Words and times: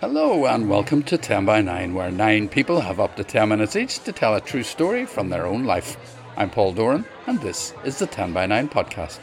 Hello 0.00 0.46
and 0.46 0.66
welcome 0.66 1.02
to 1.02 1.18
10 1.18 1.44
by 1.44 1.60
9, 1.60 1.92
where 1.92 2.10
nine 2.10 2.48
people 2.48 2.80
have 2.80 2.98
up 2.98 3.16
to 3.16 3.22
10 3.22 3.50
minutes 3.50 3.76
each 3.76 4.02
to 4.04 4.12
tell 4.12 4.34
a 4.34 4.40
true 4.40 4.62
story 4.62 5.04
from 5.04 5.28
their 5.28 5.44
own 5.44 5.64
life. 5.64 6.18
I'm 6.38 6.48
Paul 6.48 6.72
Doran, 6.72 7.04
and 7.26 7.38
this 7.42 7.74
is 7.84 7.98
the 7.98 8.06
10 8.06 8.32
by 8.32 8.46
9 8.46 8.70
podcast. 8.70 9.18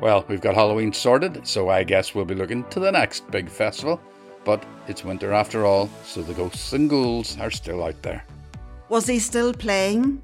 Well, 0.00 0.24
we've 0.28 0.40
got 0.40 0.54
Halloween 0.54 0.94
sorted, 0.94 1.46
so 1.46 1.68
I 1.68 1.84
guess 1.84 2.14
we'll 2.14 2.24
be 2.24 2.34
looking 2.34 2.64
to 2.70 2.80
the 2.80 2.90
next 2.90 3.30
big 3.30 3.50
festival. 3.50 4.00
But 4.44 4.64
it's 4.88 5.04
winter 5.04 5.34
after 5.34 5.66
all, 5.66 5.90
so 6.06 6.22
the 6.22 6.32
ghosts 6.32 6.72
and 6.72 6.88
ghouls 6.88 7.38
are 7.38 7.50
still 7.50 7.84
out 7.84 8.00
there. 8.00 8.24
Was 8.88 9.06
he 9.06 9.18
still 9.18 9.52
playing? 9.52 10.22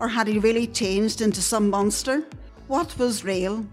Or 0.00 0.08
had 0.08 0.26
he 0.26 0.38
really 0.38 0.66
changed 0.66 1.20
into 1.20 1.40
some 1.40 1.70
monster? 1.70 2.24
What 2.66 2.98
was 2.98 3.24
real? 3.24 3.66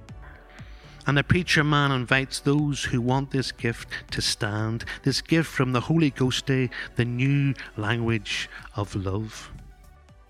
And 1.08 1.18
the 1.18 1.24
preacher 1.24 1.64
man 1.64 1.92
invites 1.92 2.40
those 2.40 2.84
who 2.84 3.02
want 3.02 3.32
this 3.32 3.52
gift 3.52 3.88
to 4.12 4.22
stand, 4.22 4.86
this 5.04 5.22
gift 5.22 5.50
from 5.50 5.72
the 5.72 5.82
Holy 5.82 6.12
Ghost 6.12 6.46
Day, 6.46 6.70
the 6.96 7.06
new 7.06 7.56
language 7.76 8.50
of 8.76 8.96
love. 8.96 9.52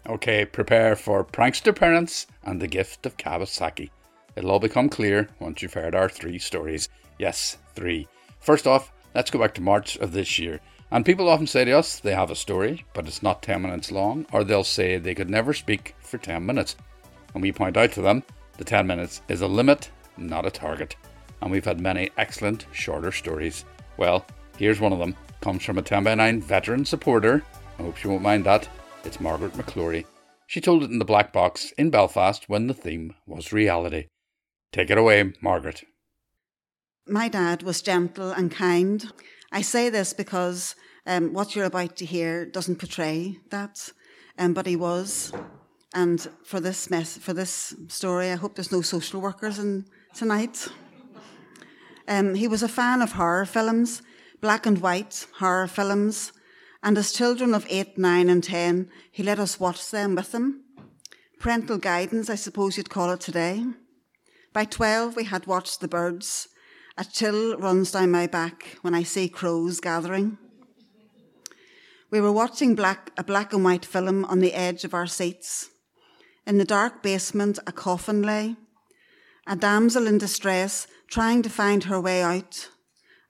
Okay, 0.07 0.45
prepare 0.45 0.95
for 0.95 1.25
prankster 1.25 1.75
parents 1.75 2.25
and 2.43 2.61
the 2.61 2.67
gift 2.67 3.05
of 3.05 3.17
Kawasaki. 3.17 3.89
It'll 4.35 4.51
all 4.51 4.59
become 4.59 4.89
clear 4.89 5.27
once 5.39 5.61
you've 5.61 5.73
heard 5.73 5.93
our 5.93 6.07
three 6.07 6.39
stories. 6.39 6.87
Yes, 7.19 7.57
three. 7.75 8.07
First 8.39 8.65
off, 8.65 8.93
let's 9.13 9.29
go 9.29 9.39
back 9.39 9.53
to 9.55 9.61
March 9.61 9.97
of 9.97 10.13
this 10.13 10.39
year. 10.39 10.61
And 10.91 11.05
people 11.05 11.29
often 11.29 11.47
say 11.47 11.63
to 11.63 11.71
us 11.71 11.99
they 11.99 12.13
have 12.13 12.31
a 12.31 12.35
story, 12.35 12.85
but 12.93 13.07
it's 13.07 13.23
not 13.23 13.41
10 13.41 13.61
minutes 13.61 13.91
long, 13.91 14.25
or 14.33 14.43
they'll 14.43 14.65
say 14.65 14.97
they 14.97 15.15
could 15.15 15.29
never 15.29 15.53
speak 15.53 15.95
for 16.01 16.17
10 16.17 16.45
minutes. 16.45 16.75
And 17.33 17.41
we 17.41 17.53
point 17.53 17.77
out 17.77 17.93
to 17.93 18.01
them 18.01 18.23
the 18.57 18.65
10 18.65 18.85
minutes 18.85 19.21
is 19.29 19.41
a 19.41 19.47
limit, 19.47 19.89
not 20.17 20.45
a 20.45 20.51
target. 20.51 20.95
And 21.41 21.49
we've 21.49 21.65
had 21.65 21.79
many 21.79 22.11
excellent 22.17 22.65
shorter 22.73 23.11
stories. 23.11 23.63
Well, 23.97 24.25
here's 24.57 24.81
one 24.81 24.93
of 24.93 24.99
them. 24.99 25.15
Comes 25.39 25.63
from 25.63 25.77
a 25.77 25.81
10 25.81 26.03
by 26.03 26.15
9 26.15 26.41
veteran 26.41 26.85
supporter. 26.85 27.41
I 27.79 27.83
hope 27.83 27.95
she 27.95 28.09
won't 28.09 28.21
mind 28.21 28.43
that. 28.45 28.67
It's 29.05 29.19
Margaret 29.21 29.53
McClory. 29.53 30.05
She 30.45 30.61
told 30.61 30.83
it 30.83 30.91
in 30.91 30.99
the 30.99 31.05
black 31.05 31.31
box 31.31 31.71
in 31.77 31.89
Belfast 31.89 32.49
when 32.49 32.67
the 32.67 32.73
theme 32.73 33.15
was 33.25 33.53
reality. 33.53 34.07
Take 34.73 34.89
it 34.89 34.97
away, 34.97 35.33
Margaret. 35.41 35.83
My 37.07 37.29
dad 37.29 37.63
was 37.63 37.81
gentle 37.81 38.31
and 38.31 38.51
kind. 38.51 39.11
I 39.51 39.61
say 39.61 39.89
this 39.89 40.13
because 40.13 40.75
um, 41.05 41.33
what 41.33 41.55
you're 41.55 41.65
about 41.65 41.97
to 41.97 42.05
hear 42.05 42.45
doesn't 42.45 42.79
portray 42.79 43.37
that, 43.49 43.91
um, 44.37 44.53
but 44.53 44.65
he 44.65 44.77
was. 44.77 45.33
And 45.93 46.25
for 46.45 46.61
this 46.61 46.89
mess, 46.89 47.17
for 47.17 47.33
this 47.33 47.75
story, 47.89 48.31
I 48.31 48.35
hope 48.35 48.55
there's 48.55 48.71
no 48.71 48.81
social 48.81 49.19
workers 49.19 49.59
in 49.59 49.85
tonight. 50.13 50.69
Um, 52.07 52.35
he 52.35 52.47
was 52.47 52.63
a 52.63 52.69
fan 52.69 53.01
of 53.01 53.11
horror 53.11 53.45
films, 53.45 54.01
black 54.39 54.65
and 54.65 54.81
white 54.81 55.27
horror 55.39 55.67
films, 55.67 56.31
and 56.81 56.97
as 56.97 57.11
children 57.11 57.53
of 57.53 57.67
eight, 57.69 57.97
nine, 57.97 58.29
and 58.29 58.43
ten, 58.43 58.89
he 59.11 59.21
let 59.21 59.39
us 59.39 59.59
watch 59.59 59.91
them 59.91 60.15
with 60.15 60.33
him. 60.33 60.63
Parental 61.39 61.77
guidance, 61.77 62.29
I 62.29 62.35
suppose 62.35 62.77
you'd 62.77 62.89
call 62.89 63.11
it 63.11 63.19
today. 63.19 63.65
By 64.53 64.63
twelve, 64.63 65.15
we 65.15 65.25
had 65.25 65.45
watched 65.45 65.81
the 65.81 65.87
birds. 65.87 66.47
A 66.97 67.05
chill 67.05 67.57
runs 67.57 67.91
down 67.91 68.11
my 68.11 68.27
back 68.27 68.77
when 68.81 68.93
I 68.93 69.03
see 69.03 69.29
crows 69.29 69.79
gathering. 69.79 70.37
We 72.09 72.19
were 72.19 72.31
watching 72.31 72.75
black, 72.75 73.11
a 73.17 73.23
black 73.23 73.53
and 73.53 73.63
white 73.63 73.85
film 73.85 74.25
on 74.25 74.39
the 74.39 74.53
edge 74.53 74.83
of 74.83 74.93
our 74.93 75.07
seats. 75.07 75.69
In 76.45 76.57
the 76.57 76.65
dark 76.65 77.01
basement, 77.01 77.59
a 77.65 77.71
coffin 77.71 78.21
lay. 78.21 78.57
A 79.47 79.55
damsel 79.55 80.07
in 80.07 80.17
distress 80.17 80.87
trying 81.09 81.41
to 81.43 81.49
find 81.49 81.85
her 81.85 82.01
way 82.01 82.21
out. 82.21 82.69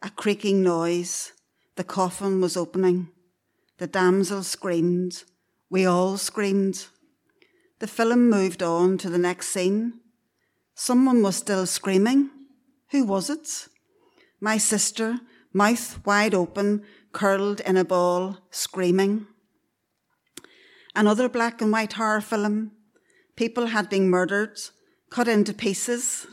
A 0.01 0.09
creaking 0.09 0.63
noise. 0.63 1.31
The 1.75 1.83
coffin 1.83 2.41
was 2.41 2.57
opening. 2.57 3.09
The 3.78 3.88
damsel 3.88 4.41
screamed. 4.41 5.23
We 5.69 5.85
all 5.85 6.17
screamed. 6.17 6.88
The 7.79 7.88
film 7.88 8.29
moved 8.29 8.63
on 8.63 8.97
to 8.99 9.09
the 9.09 9.17
next 9.19 9.49
scene. 9.49 9.99
Someone 10.73 11.22
was 11.22 11.35
still 11.35 11.67
screaming. 11.67 12.31
Who 12.91 13.06
was 13.06 13.29
it? 13.29 13.68
My 14.41 14.57
sister, 14.57 15.19
mouth 15.53 16.06
wide 16.06 16.34
open, 16.34 16.84
curled 17.13 17.62
in 17.62 17.78
a 17.78 17.85
ball, 17.85 18.38
screaming. 18.52 19.28
Another 20.94 21.29
black 21.29 21.62
and 21.62 21.72
white 21.72 21.94
horror 21.94 22.19
film. 22.19 22.72
People 23.38 23.68
had 23.68 23.90
been 23.90 24.09
murdered, 24.09 24.59
cut 25.09 25.29
into 25.29 25.53
pieces. 25.53 26.28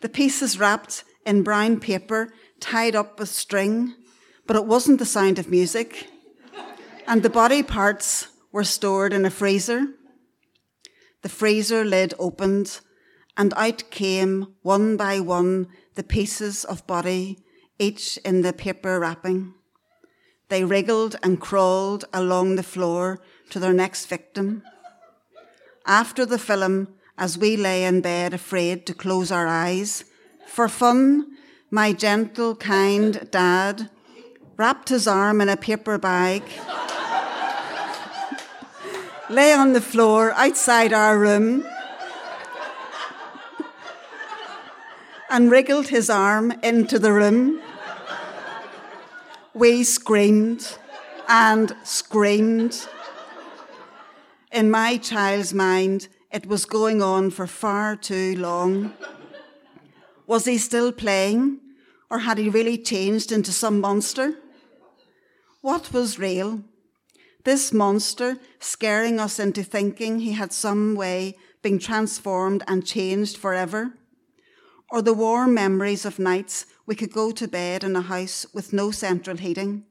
The 0.00 0.08
pieces 0.08 0.58
wrapped 0.58 1.04
in 1.26 1.42
brown 1.42 1.78
paper, 1.78 2.32
tied 2.58 2.96
up 2.96 3.18
with 3.18 3.28
string, 3.28 3.94
but 4.46 4.56
it 4.56 4.64
wasn't 4.64 4.98
the 4.98 5.04
sound 5.04 5.38
of 5.38 5.50
music. 5.50 6.08
And 7.06 7.22
the 7.22 7.28
body 7.28 7.62
parts 7.62 8.28
were 8.50 8.64
stored 8.64 9.12
in 9.12 9.26
a 9.26 9.30
freezer. 9.30 9.88
The 11.20 11.28
freezer 11.28 11.84
lid 11.84 12.14
opened, 12.18 12.80
and 13.36 13.52
out 13.56 13.90
came, 13.90 14.54
one 14.62 14.96
by 14.96 15.20
one, 15.20 15.68
the 15.94 16.02
pieces 16.02 16.64
of 16.64 16.86
body, 16.86 17.38
each 17.78 18.16
in 18.18 18.42
the 18.42 18.52
paper 18.52 18.98
wrapping. 18.98 19.54
They 20.48 20.64
wriggled 20.64 21.16
and 21.22 21.40
crawled 21.40 22.04
along 22.12 22.56
the 22.56 22.62
floor 22.62 23.20
to 23.50 23.58
their 23.58 23.72
next 23.72 24.06
victim. 24.06 24.62
After 25.86 26.26
the 26.26 26.38
film, 26.38 26.88
as 27.18 27.38
we 27.38 27.56
lay 27.56 27.84
in 27.84 28.00
bed 28.00 28.34
afraid 28.34 28.86
to 28.86 28.94
close 28.94 29.32
our 29.32 29.46
eyes, 29.46 30.04
for 30.46 30.68
fun, 30.68 31.36
my 31.70 31.92
gentle, 31.92 32.54
kind 32.56 33.28
dad 33.30 33.90
wrapped 34.56 34.90
his 34.90 35.06
arm 35.06 35.40
in 35.40 35.48
a 35.48 35.56
paper 35.56 35.98
bag, 35.98 36.42
lay 39.30 39.52
on 39.52 39.72
the 39.72 39.80
floor 39.80 40.32
outside 40.32 40.92
our 40.92 41.18
room, 41.18 41.64
and 45.32 45.50
wriggled 45.50 45.88
his 45.88 46.10
arm 46.10 46.52
into 46.62 46.98
the 46.98 47.10
room. 47.10 47.58
We 49.54 49.82
screamed 49.82 50.76
and 51.26 51.74
screamed. 51.84 52.86
In 54.52 54.70
my 54.70 54.98
child's 54.98 55.54
mind, 55.54 56.08
it 56.30 56.44
was 56.44 56.66
going 56.66 57.00
on 57.00 57.30
for 57.30 57.46
far 57.46 57.96
too 57.96 58.36
long. 58.36 58.92
Was 60.26 60.44
he 60.44 60.58
still 60.58 60.92
playing, 60.92 61.60
or 62.10 62.18
had 62.20 62.36
he 62.36 62.50
really 62.50 62.76
changed 62.76 63.32
into 63.32 63.52
some 63.52 63.80
monster? 63.80 64.34
What 65.62 65.94
was 65.94 66.18
real? 66.18 66.62
This 67.44 67.72
monster 67.72 68.36
scaring 68.60 69.18
us 69.18 69.38
into 69.38 69.62
thinking 69.62 70.20
he 70.20 70.32
had 70.32 70.52
some 70.52 70.94
way 70.94 71.38
been 71.62 71.78
transformed 71.78 72.62
and 72.68 72.84
changed 72.84 73.38
forever? 73.38 73.94
Or 74.92 75.00
the 75.00 75.14
warm 75.14 75.54
memories 75.54 76.04
of 76.04 76.18
nights 76.18 76.66
we 76.84 76.94
could 76.94 77.10
go 77.10 77.30
to 77.30 77.48
bed 77.48 77.82
in 77.82 77.96
a 77.96 78.02
house 78.02 78.44
with 78.52 78.74
no 78.74 78.90
central 78.90 79.38
heating. 79.38 79.84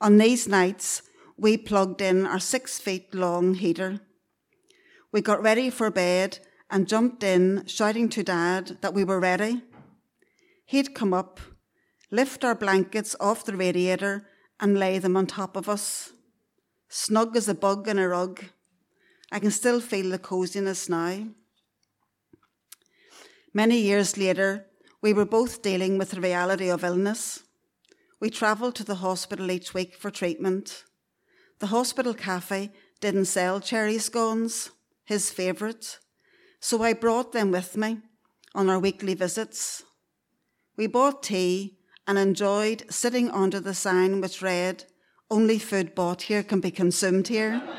On 0.00 0.18
these 0.18 0.48
nights, 0.48 1.02
we 1.38 1.56
plugged 1.56 2.00
in 2.00 2.26
our 2.26 2.40
six 2.40 2.80
feet 2.80 3.14
long 3.14 3.54
heater. 3.54 4.00
We 5.12 5.20
got 5.20 5.40
ready 5.40 5.70
for 5.70 5.92
bed 5.92 6.40
and 6.68 6.88
jumped 6.88 7.22
in, 7.22 7.64
shouting 7.66 8.08
to 8.08 8.24
Dad 8.24 8.78
that 8.80 8.94
we 8.94 9.04
were 9.04 9.20
ready. 9.20 9.62
He'd 10.66 10.92
come 10.92 11.14
up, 11.14 11.38
lift 12.10 12.44
our 12.44 12.56
blankets 12.56 13.14
off 13.20 13.44
the 13.44 13.56
radiator, 13.56 14.26
and 14.58 14.76
lay 14.76 14.98
them 14.98 15.16
on 15.16 15.26
top 15.26 15.54
of 15.56 15.68
us. 15.68 16.12
Snug 16.88 17.36
as 17.36 17.48
a 17.48 17.54
bug 17.54 17.86
in 17.86 17.98
a 17.98 18.08
rug. 18.08 18.44
I 19.30 19.38
can 19.38 19.52
still 19.52 19.80
feel 19.80 20.10
the 20.10 20.18
coziness 20.18 20.88
now. 20.88 21.26
Many 23.52 23.80
years 23.80 24.16
later, 24.16 24.66
we 25.02 25.12
were 25.12 25.24
both 25.24 25.60
dealing 25.60 25.98
with 25.98 26.10
the 26.12 26.20
reality 26.20 26.68
of 26.70 26.84
illness. 26.84 27.42
We 28.20 28.30
travelled 28.30 28.76
to 28.76 28.84
the 28.84 28.96
hospital 28.96 29.50
each 29.50 29.74
week 29.74 29.96
for 29.96 30.10
treatment. 30.10 30.84
The 31.58 31.68
hospital 31.68 32.14
cafe 32.14 32.70
didn't 33.00 33.24
sell 33.24 33.60
cherry 33.60 33.98
scones, 33.98 34.70
his 35.04 35.30
favourite, 35.30 35.98
so 36.60 36.82
I 36.82 36.92
brought 36.92 37.32
them 37.32 37.50
with 37.50 37.76
me 37.76 37.98
on 38.54 38.70
our 38.70 38.78
weekly 38.78 39.14
visits. 39.14 39.82
We 40.76 40.86
bought 40.86 41.22
tea 41.22 41.78
and 42.06 42.18
enjoyed 42.18 42.84
sitting 42.88 43.30
under 43.30 43.58
the 43.58 43.74
sign 43.74 44.20
which 44.20 44.42
read, 44.42 44.84
Only 45.28 45.58
food 45.58 45.94
bought 45.94 46.22
here 46.22 46.44
can 46.44 46.60
be 46.60 46.70
consumed 46.70 47.28
here. 47.28 47.60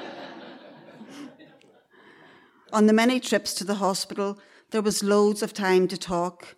on 2.74 2.88
the 2.88 2.94
many 2.94 3.19
trips 3.19 3.53
to 3.56 3.63
the 3.63 3.75
hospital, 3.75 4.39
there 4.71 4.81
was 4.81 5.03
loads 5.03 5.41
of 5.41 5.53
time 5.53 5.88
to 5.89 5.97
talk, 5.97 6.56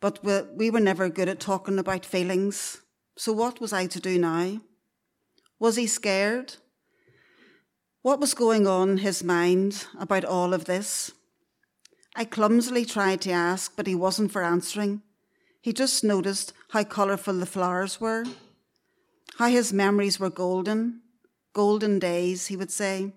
but 0.00 0.22
we 0.22 0.70
were 0.70 0.80
never 0.80 1.08
good 1.08 1.28
at 1.28 1.40
talking 1.40 1.78
about 1.78 2.04
feelings. 2.04 2.82
So 3.16 3.32
what 3.32 3.60
was 3.60 3.72
I 3.72 3.86
to 3.86 4.00
do 4.00 4.18
now? 4.18 4.60
Was 5.58 5.76
he 5.76 5.86
scared? 5.86 6.56
What 8.02 8.20
was 8.20 8.34
going 8.34 8.66
on 8.66 8.90
in 8.90 8.98
his 8.98 9.24
mind 9.24 9.86
about 9.98 10.24
all 10.24 10.52
of 10.52 10.66
this? 10.66 11.12
I 12.16 12.24
clumsily 12.24 12.84
tried 12.84 13.20
to 13.22 13.30
ask, 13.30 13.74
but 13.76 13.86
he 13.86 13.94
wasn't 13.94 14.30
for 14.30 14.42
answering. 14.42 15.02
He 15.62 15.72
just 15.72 16.04
noticed 16.04 16.52
how 16.70 16.84
colourful 16.84 17.34
the 17.34 17.46
flowers 17.46 18.00
were, 18.00 18.24
how 19.38 19.48
his 19.48 19.72
memories 19.72 20.20
were 20.20 20.28
golden, 20.28 21.00
golden 21.54 21.98
days, 21.98 22.48
he 22.48 22.56
would 22.56 22.70
say. 22.70 23.12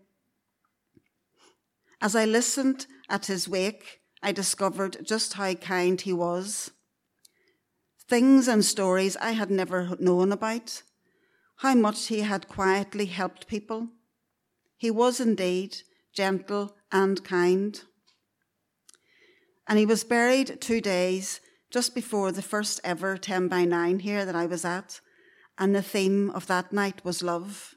As 2.02 2.16
I 2.16 2.26
listened 2.26 2.86
at 3.10 3.26
his 3.26 3.50
wake, 3.50 4.00
I 4.22 4.32
discovered 4.32 5.06
just 5.06 5.34
how 5.34 5.54
kind 5.56 6.00
he 6.00 6.14
was. 6.14 6.72
Things 8.10 8.48
and 8.48 8.64
stories 8.64 9.18
I 9.18 9.32
had 9.32 9.52
never 9.52 9.96
known 10.00 10.32
about, 10.32 10.84
how 11.58 11.76
much 11.76 12.08
he 12.08 12.22
had 12.22 12.48
quietly 12.48 13.06
helped 13.06 13.48
people 13.48 13.90
he 14.78 14.92
was 14.92 15.20
indeed 15.20 15.78
gentle 16.14 16.76
and 16.92 17.24
kind. 17.24 17.82
And 19.68 19.80
he 19.80 19.86
was 19.86 20.04
buried 20.04 20.62
two 20.62 20.80
days 20.80 21.42
just 21.72 21.94
before 21.96 22.32
the 22.32 22.42
first 22.42 22.80
ever 22.84 23.18
10 23.18 23.48
by 23.48 23.66
9 23.66 24.00
here 24.00 24.24
that 24.24 24.36
I 24.36 24.46
was 24.46 24.64
at. 24.64 25.02
And 25.58 25.76
the 25.76 25.82
theme 25.82 26.30
of 26.30 26.46
that 26.48 26.72
night 26.72 27.04
was 27.04 27.24
love. 27.24 27.74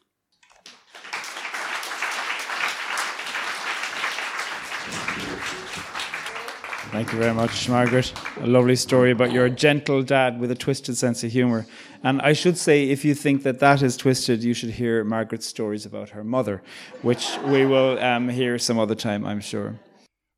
Thank 6.89 7.13
you 7.13 7.19
very 7.19 7.35
much, 7.35 7.69
Margaret. 7.69 8.13
A 8.41 8.47
lovely 8.47 8.75
story 8.75 9.13
about 9.13 9.31
your 9.31 9.49
gentle 9.49 10.03
dad 10.03 10.41
with 10.41 10.51
a 10.51 10.57
twisted 10.57 10.97
sense 10.97 11.23
of 11.23 11.31
humour. 11.31 11.67
And 12.03 12.21
I 12.23 12.33
should 12.33 12.59
say, 12.59 12.89
if 12.89 13.05
you 13.05 13.15
think 13.15 13.45
that 13.45 13.61
that 13.61 13.83
is 13.83 13.97
twisted, 13.97 14.43
you 14.43 14.55
should 14.55 14.71
hear 14.71 15.05
Margaret's 15.05 15.47
stories 15.47 15.87
about 15.87 16.09
her 16.11 16.25
mother, 16.25 16.63
which 17.03 17.39
we 17.45 17.65
will 17.65 17.99
um, 18.01 18.29
hear 18.29 18.59
some 18.59 18.79
other 18.79 18.97
time, 18.97 19.25
I'm 19.25 19.41
sure. 19.41 19.79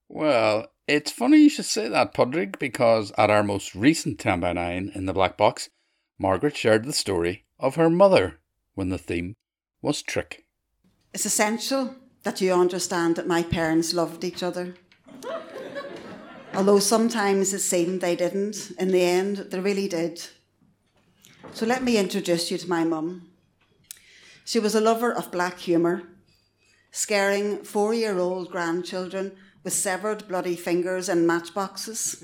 Well, 0.08 0.66
it's 0.86 1.10
funny 1.10 1.38
you 1.38 1.48
should 1.48 1.64
say 1.64 1.88
that, 1.88 2.12
Padraig, 2.12 2.58
because 2.58 3.12
at 3.16 3.30
our 3.30 3.42
most 3.42 3.74
recent 3.74 4.18
10 4.18 4.40
by 4.40 4.52
9 4.52 4.92
in 4.94 5.06
the 5.06 5.14
Black 5.14 5.38
Box, 5.38 5.70
Margaret 6.18 6.56
shared 6.56 6.84
the 6.84 6.92
story 6.92 7.46
of 7.58 7.76
her 7.76 7.88
mother 7.88 8.40
when 8.74 8.90
the 8.90 8.98
theme 8.98 9.36
was 9.80 10.02
trick. 10.02 10.44
It's 11.14 11.24
essential 11.24 11.94
that 12.24 12.40
you 12.40 12.52
understand 12.52 13.16
that 13.16 13.26
my 13.26 13.42
parents 13.42 13.94
loved 13.94 14.22
each 14.24 14.42
other. 14.42 14.74
Although 16.54 16.80
sometimes 16.80 17.54
it 17.54 17.60
seemed 17.60 18.00
they 18.00 18.14
didn't, 18.14 18.72
in 18.78 18.88
the 18.88 19.02
end, 19.02 19.38
they 19.50 19.58
really 19.58 19.88
did. 19.88 20.20
So 21.54 21.64
let 21.64 21.82
me 21.82 21.96
introduce 21.96 22.50
you 22.50 22.58
to 22.58 22.68
my 22.68 22.84
mum. 22.84 23.30
She 24.44 24.58
was 24.58 24.74
a 24.74 24.80
lover 24.80 25.12
of 25.12 25.32
black 25.32 25.58
humour, 25.60 26.02
scaring 26.90 27.64
four 27.64 27.94
year 27.94 28.18
old 28.18 28.50
grandchildren 28.50 29.32
with 29.64 29.72
severed 29.72 30.28
bloody 30.28 30.56
fingers 30.56 31.08
and 31.08 31.26
matchboxes. 31.26 32.22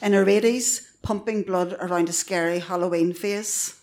In 0.00 0.14
her 0.14 0.24
80s, 0.24 0.86
pumping 1.02 1.42
blood 1.42 1.76
around 1.78 2.08
a 2.08 2.12
scary 2.12 2.60
Halloween 2.60 3.12
face. 3.12 3.82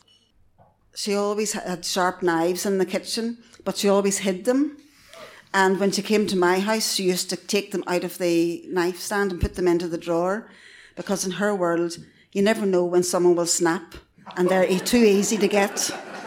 She 0.96 1.14
always 1.14 1.54
had 1.54 1.86
sharp 1.86 2.24
knives 2.24 2.66
in 2.66 2.80
the 2.80 2.86
kitchen, 2.86 3.38
but 3.64 3.78
she 3.78 3.88
always 3.88 4.20
hid 4.20 4.46
them 4.46 4.78
and 5.58 5.80
when 5.80 5.90
she 5.90 6.04
came 6.04 6.28
to 6.28 6.38
my 6.38 6.60
house, 6.60 6.94
she 6.94 7.02
used 7.02 7.32
to 7.32 7.36
take 7.36 7.72
them 7.72 7.84
out 7.88 8.04
of 8.04 8.20
the 8.20 8.64
knife 8.68 9.00
stand 9.00 9.32
and 9.32 9.42
put 9.42 9.56
them 9.56 9.68
into 9.68 9.88
the 9.88 9.98
drawer 9.98 10.52
because 10.96 11.26
in 11.26 11.32
her 11.32 11.56
world, 11.56 11.98
you 12.32 12.44
never 12.44 12.64
know 12.64 12.86
when 12.86 13.02
someone 13.02 13.36
will 13.36 13.48
snap 13.48 13.96
and 14.36 14.48
they're 14.48 14.68
too 14.78 15.04
easy 15.04 15.36
to 15.36 15.48
get 15.48 15.76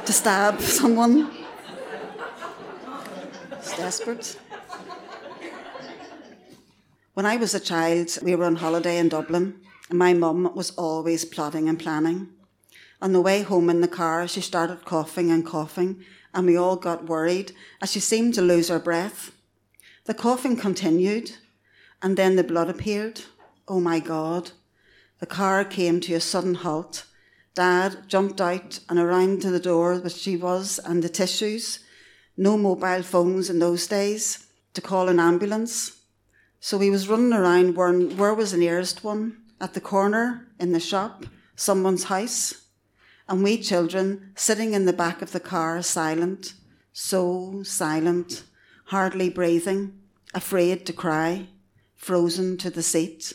to 0.04 0.12
stab 0.12 0.60
someone. 0.80 1.30
It's 3.52 3.76
desperate. 3.76 4.36
When 7.14 7.24
I 7.24 7.36
was 7.36 7.54
a 7.54 7.60
child, 7.60 8.18
we 8.22 8.34
were 8.34 8.46
on 8.46 8.56
holiday 8.56 8.98
in 8.98 9.10
Dublin, 9.10 9.60
and 9.90 9.98
my 9.98 10.12
mum 10.12 10.50
was 10.56 10.72
always 10.72 11.24
plotting 11.24 11.68
and 11.68 11.78
planning. 11.78 12.30
On 13.00 13.12
the 13.12 13.20
way 13.20 13.42
home 13.42 13.70
in 13.70 13.80
the 13.80 13.94
car, 14.02 14.26
she 14.26 14.40
started 14.40 14.84
coughing 14.84 15.30
and 15.30 15.46
coughing, 15.46 16.04
and 16.34 16.46
we 16.46 16.56
all 16.56 16.76
got 16.76 17.06
worried 17.06 17.52
as 17.80 17.90
she 17.90 18.00
seemed 18.00 18.34
to 18.34 18.42
lose 18.42 18.68
her 18.68 18.78
breath. 18.78 19.32
The 20.04 20.14
coughing 20.14 20.56
continued, 20.56 21.32
and 22.02 22.16
then 22.16 22.36
the 22.36 22.44
blood 22.44 22.68
appeared. 22.68 23.22
Oh 23.68 23.80
my 23.80 24.00
God. 24.00 24.52
The 25.20 25.26
car 25.26 25.64
came 25.64 26.00
to 26.00 26.14
a 26.14 26.20
sudden 26.20 26.54
halt. 26.54 27.04
Dad 27.54 28.08
jumped 28.08 28.40
out 28.40 28.80
and 28.88 28.98
around 28.98 29.42
to 29.42 29.50
the 29.50 29.60
door 29.60 29.96
where 29.98 30.10
she 30.10 30.36
was 30.36 30.78
and 30.78 31.02
the 31.02 31.08
tissues. 31.08 31.80
No 32.36 32.56
mobile 32.56 33.02
phones 33.02 33.50
in 33.50 33.58
those 33.58 33.86
days 33.86 34.46
to 34.74 34.80
call 34.80 35.08
an 35.08 35.20
ambulance. 35.20 36.00
So 36.58 36.78
he 36.78 36.90
was 36.90 37.08
running 37.08 37.32
around 37.32 37.76
where, 37.76 37.92
where 37.92 38.34
was 38.34 38.52
the 38.52 38.58
nearest 38.58 39.04
one? 39.04 39.36
At 39.60 39.74
the 39.74 39.80
corner, 39.80 40.46
in 40.58 40.72
the 40.72 40.80
shop, 40.80 41.26
someone's 41.54 42.04
house 42.04 42.54
and 43.30 43.44
we 43.44 43.56
children 43.56 44.32
sitting 44.34 44.74
in 44.74 44.86
the 44.86 44.92
back 44.92 45.22
of 45.22 45.30
the 45.30 45.38
car, 45.38 45.80
silent, 45.82 46.54
so 46.92 47.62
silent, 47.62 48.42
hardly 48.86 49.30
breathing, 49.30 49.96
afraid 50.34 50.84
to 50.84 50.92
cry, 50.92 51.46
frozen 51.94 52.56
to 52.56 52.70
the 52.70 52.82
seat. 52.82 53.32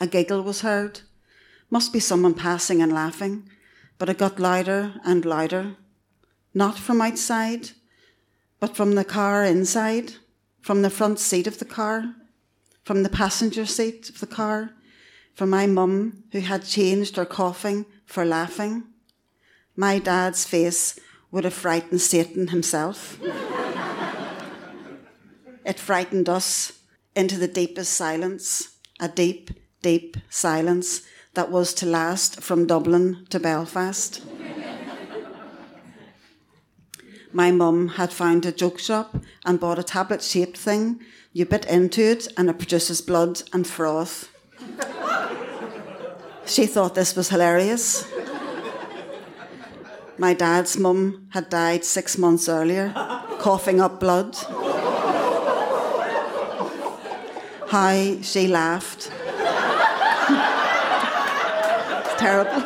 A 0.00 0.06
giggle 0.06 0.42
was 0.42 0.62
heard. 0.62 1.02
Must 1.68 1.92
be 1.92 2.00
someone 2.00 2.32
passing 2.32 2.80
and 2.80 2.90
laughing, 2.90 3.50
but 3.98 4.08
it 4.08 4.16
got 4.16 4.40
louder 4.40 4.94
and 5.04 5.22
louder. 5.22 5.76
Not 6.54 6.78
from 6.78 7.02
outside, 7.02 7.72
but 8.58 8.74
from 8.74 8.94
the 8.94 9.04
car 9.04 9.44
inside, 9.44 10.14
from 10.62 10.80
the 10.80 10.88
front 10.88 11.20
seat 11.20 11.46
of 11.46 11.58
the 11.58 11.66
car, 11.66 12.14
from 12.84 13.02
the 13.02 13.10
passenger 13.10 13.66
seat 13.66 14.08
of 14.08 14.20
the 14.20 14.26
car, 14.26 14.70
from 15.34 15.50
my 15.50 15.66
mum, 15.66 16.24
who 16.32 16.40
had 16.40 16.64
changed 16.64 17.16
her 17.16 17.26
coughing 17.26 17.84
for 18.08 18.24
laughing. 18.24 18.82
My 19.76 20.00
dad's 20.00 20.44
face 20.44 20.98
would 21.30 21.44
have 21.44 21.54
frightened 21.54 22.00
Satan 22.00 22.48
himself. 22.48 23.20
it 25.64 25.78
frightened 25.78 26.28
us 26.28 26.72
into 27.14 27.36
the 27.36 27.46
deepest 27.46 27.92
silence, 27.92 28.76
a 28.98 29.08
deep, 29.08 29.50
deep 29.82 30.16
silence 30.30 31.02
that 31.34 31.50
was 31.50 31.74
to 31.74 31.86
last 31.86 32.40
from 32.40 32.66
Dublin 32.66 33.26
to 33.28 33.38
Belfast. 33.38 34.22
My 37.30 37.50
mum 37.50 37.88
had 37.88 38.10
found 38.10 38.46
a 38.46 38.52
joke 38.52 38.78
shop 38.78 39.18
and 39.44 39.60
bought 39.60 39.78
a 39.78 39.82
tablet 39.82 40.22
shaped 40.22 40.56
thing. 40.56 41.00
You 41.34 41.44
bit 41.44 41.66
into 41.66 42.00
it 42.00 42.26
and 42.38 42.48
it 42.48 42.58
produces 42.58 43.02
blood 43.02 43.42
and 43.52 43.66
froth. 43.66 44.30
She 46.48 46.66
thought 46.66 46.94
this 46.94 47.14
was 47.14 47.28
hilarious. 47.28 48.06
My 50.16 50.32
dad's 50.34 50.78
mum 50.78 51.28
had 51.30 51.50
died 51.50 51.84
six 51.84 52.16
months 52.16 52.48
earlier, 52.48 52.92
coughing 53.38 53.80
up 53.80 54.00
blood. 54.00 54.34
How 57.68 58.20
she 58.22 58.48
laughed. 58.48 59.12
it's 62.06 62.14
terrible. 62.18 62.64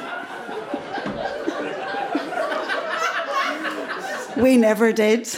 we 4.37 4.57
never 4.57 4.93
did. 4.93 5.29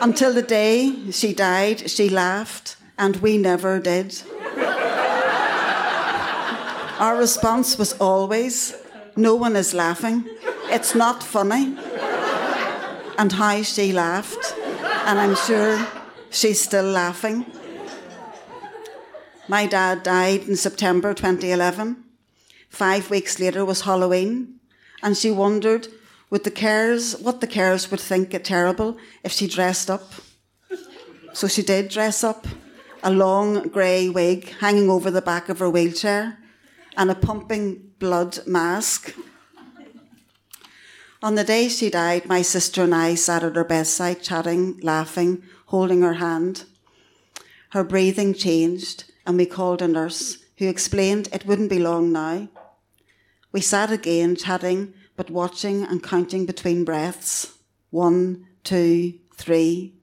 Until 0.00 0.32
the 0.32 0.42
day 0.42 1.10
she 1.10 1.34
died, 1.34 1.90
she 1.90 2.08
laughed, 2.08 2.76
and 2.98 3.16
we 3.16 3.36
never 3.36 3.80
did. 3.80 4.22
Our 7.02 7.16
response 7.16 7.78
was 7.78 7.94
always, 7.94 8.76
No 9.16 9.34
one 9.34 9.56
is 9.56 9.74
laughing. 9.74 10.24
It's 10.70 10.94
not 10.94 11.20
funny. 11.20 11.76
And 13.18 13.32
how 13.32 13.62
she 13.62 13.92
laughed. 13.92 14.54
And 15.06 15.18
I'm 15.18 15.34
sure 15.34 15.84
she's 16.30 16.60
still 16.60 16.84
laughing. 16.84 17.44
My 19.48 19.66
dad 19.66 20.04
died 20.04 20.42
in 20.42 20.54
September 20.54 21.12
2011. 21.12 22.04
Five 22.68 23.10
weeks 23.10 23.40
later 23.40 23.64
was 23.64 23.80
Halloween, 23.80 24.60
and 25.02 25.16
she 25.16 25.32
wondered 25.32 25.88
would 26.30 26.44
the 26.44 26.52
carers, 26.52 27.20
what 27.20 27.40
the 27.40 27.48
carers 27.48 27.90
would 27.90 28.00
think 28.00 28.32
it 28.32 28.44
terrible 28.44 28.96
if 29.24 29.32
she 29.32 29.48
dressed 29.48 29.90
up. 29.90 30.12
So 31.32 31.48
she 31.48 31.64
did 31.64 31.88
dress 31.88 32.22
up, 32.22 32.46
a 33.02 33.10
long 33.10 33.66
grey 33.70 34.08
wig 34.08 34.50
hanging 34.60 34.88
over 34.88 35.10
the 35.10 35.20
back 35.20 35.48
of 35.48 35.58
her 35.58 35.68
wheelchair, 35.68 36.38
and 36.96 37.10
a 37.10 37.14
pumping 37.14 37.90
blood 37.98 38.38
mask. 38.46 39.14
On 41.22 41.36
the 41.36 41.44
day 41.44 41.68
she 41.68 41.88
died, 41.88 42.26
my 42.26 42.42
sister 42.42 42.82
and 42.82 42.94
I 42.94 43.14
sat 43.14 43.44
at 43.44 43.56
her 43.56 43.64
bedside, 43.64 44.22
chatting, 44.22 44.80
laughing, 44.82 45.42
holding 45.66 46.02
her 46.02 46.14
hand. 46.14 46.64
Her 47.70 47.84
breathing 47.84 48.34
changed, 48.34 49.04
and 49.24 49.36
we 49.36 49.46
called 49.46 49.80
a 49.80 49.88
nurse 49.88 50.38
who 50.58 50.68
explained 50.68 51.28
it 51.32 51.46
wouldn't 51.46 51.70
be 51.70 51.78
long 51.78 52.12
now. 52.12 52.48
We 53.52 53.60
sat 53.60 53.90
again, 53.90 54.36
chatting, 54.36 54.94
but 55.16 55.30
watching 55.30 55.84
and 55.84 56.02
counting 56.02 56.44
between 56.44 56.84
breaths. 56.84 57.54
One, 57.90 58.46
two, 58.64 59.14
three, 59.36 59.94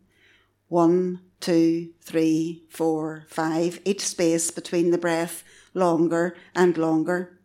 one, 0.68 1.22
two, 1.40 1.90
three, 2.02 2.64
four, 2.70 3.26
five, 3.28 3.80
each 3.86 4.02
space 4.02 4.52
between 4.52 4.92
the 4.92 4.98
breath 4.98 5.44
longer 5.80 6.36
and 6.54 6.78
longer. 6.78 7.40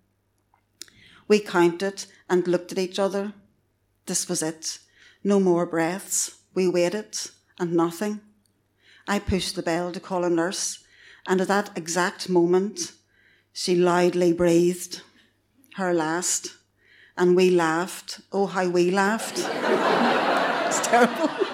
We 1.26 1.41
counted 1.41 2.05
and 2.29 2.47
looked 2.47 2.73
at 2.73 2.79
each 2.79 2.99
other. 2.99 3.33
This 4.07 4.29
was 4.29 4.43
it. 4.43 4.79
No 5.23 5.41
more 5.41 5.64
breaths. 5.64 6.37
We 6.55 6.69
waited 6.69 7.17
and 7.59 7.73
nothing. 7.73 8.21
I 9.09 9.19
pushed 9.19 9.57
the 9.57 9.62
bell 9.62 9.93
to 9.93 10.00
call 10.00 10.25
a 10.25 10.31
nurse, 10.31 10.85
and 11.26 11.41
at 11.41 11.49
that 11.49 11.71
exact 11.76 12.29
moment, 12.29 12.93
she 13.53 13.75
loudly 13.75 14.33
breathed 14.33 15.03
her 15.76 15.93
last, 15.93 16.55
and 17.17 17.37
we 17.37 17.50
laughed. 17.50 18.21
Oh, 18.33 18.47
how 18.47 18.69
we 18.69 18.91
laughed! 18.91 19.38
it's 20.67 20.81
terrible. 20.87 21.31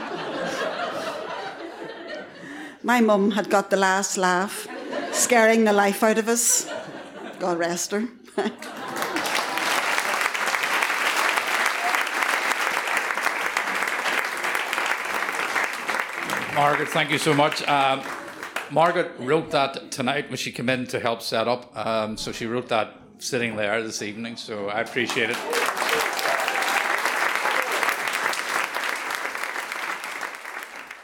My 2.83 3.01
mum 3.01 3.33
had 3.33 3.51
got 3.51 3.71
the 3.71 3.77
last 3.77 4.17
laugh, 4.17 4.67
scaring 5.21 5.65
the 5.65 5.73
life 5.73 6.03
out 6.03 6.19
of 6.19 6.29
us. 6.29 6.69
God 7.39 7.59
rest 7.59 7.93
her. 7.93 8.09
Margaret, 16.55 16.89
thank 16.89 17.11
you 17.11 17.19
so 17.19 17.33
much. 17.33 17.67
Um, 17.69 18.03
Margaret 18.71 19.13
wrote 19.19 19.51
that 19.51 19.91
tonight 19.91 20.29
when 20.29 20.37
she 20.37 20.53
came 20.53 20.69
in 20.69 20.87
to 20.89 21.01
help 21.01 21.23
set 21.23 21.49
up. 21.49 21.77
Um, 21.77 22.17
so 22.17 22.33
she 22.33 22.47
wrote 22.47 22.69
that 22.69 22.97
sitting 23.19 23.57
there 23.57 23.83
this 23.83 24.03
evening. 24.03 24.37
So 24.37 24.69
I 24.69 24.81
appreciate 24.81 25.31
it. 25.31 25.60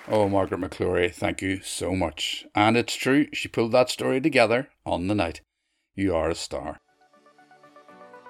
Oh, 0.09 0.29
Margaret 0.29 0.61
McClory, 0.61 1.13
thank 1.13 1.43
you 1.43 1.61
so 1.63 1.97
much. 1.97 2.47
And 2.55 2.77
it's 2.77 2.95
true, 2.95 3.27
she 3.33 3.49
pulled 3.49 3.73
that 3.73 3.91
story 3.91 4.21
together 4.21 4.69
on 4.85 5.09
the 5.09 5.17
night. 5.17 5.41
You 5.97 6.15
are 6.15 6.31
a 6.31 6.35
star. 6.37 6.79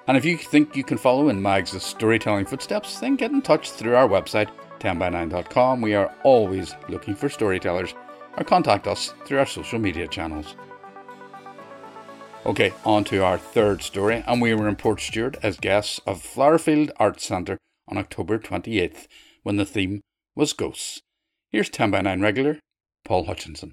And 0.06 0.16
if 0.16 0.24
you 0.24 0.38
think 0.38 0.74
you 0.74 0.84
can 0.84 0.96
follow 0.96 1.28
in 1.28 1.42
Mags' 1.42 1.82
storytelling 1.82 2.46
footsteps, 2.46 2.98
then 2.98 3.16
get 3.16 3.30
in 3.30 3.42
touch 3.42 3.72
through 3.72 3.94
our 3.94 4.08
website 4.08 4.48
10by9.com. 4.78 5.82
We 5.82 5.94
are 5.94 6.14
always 6.22 6.74
looking 6.88 7.14
for 7.14 7.28
storytellers 7.28 7.92
or 8.38 8.44
contact 8.44 8.86
us 8.86 9.12
through 9.26 9.40
our 9.40 9.46
social 9.46 9.78
media 9.78 10.08
channels. 10.08 10.54
Okay, 12.46 12.72
on 12.84 13.04
to 13.04 13.22
our 13.24 13.36
third 13.36 13.82
story, 13.82 14.22
and 14.26 14.40
we 14.40 14.54
were 14.54 14.68
in 14.68 14.76
Portstewart 14.76 15.36
as 15.42 15.58
guests 15.58 16.00
of 16.06 16.22
Flowerfield 16.22 16.90
Arts 16.96 17.26
Centre 17.26 17.58
on 17.88 17.98
October 17.98 18.38
28th 18.38 19.08
when 19.42 19.56
the 19.56 19.66
theme 19.66 20.00
was 20.34 20.52
ghosts. 20.52 21.02
Here's 21.52 21.70
10 21.70 21.92
by 21.92 22.00
9 22.00 22.20
regular 22.20 22.58
Paul 23.04 23.26
Hutchinson. 23.26 23.72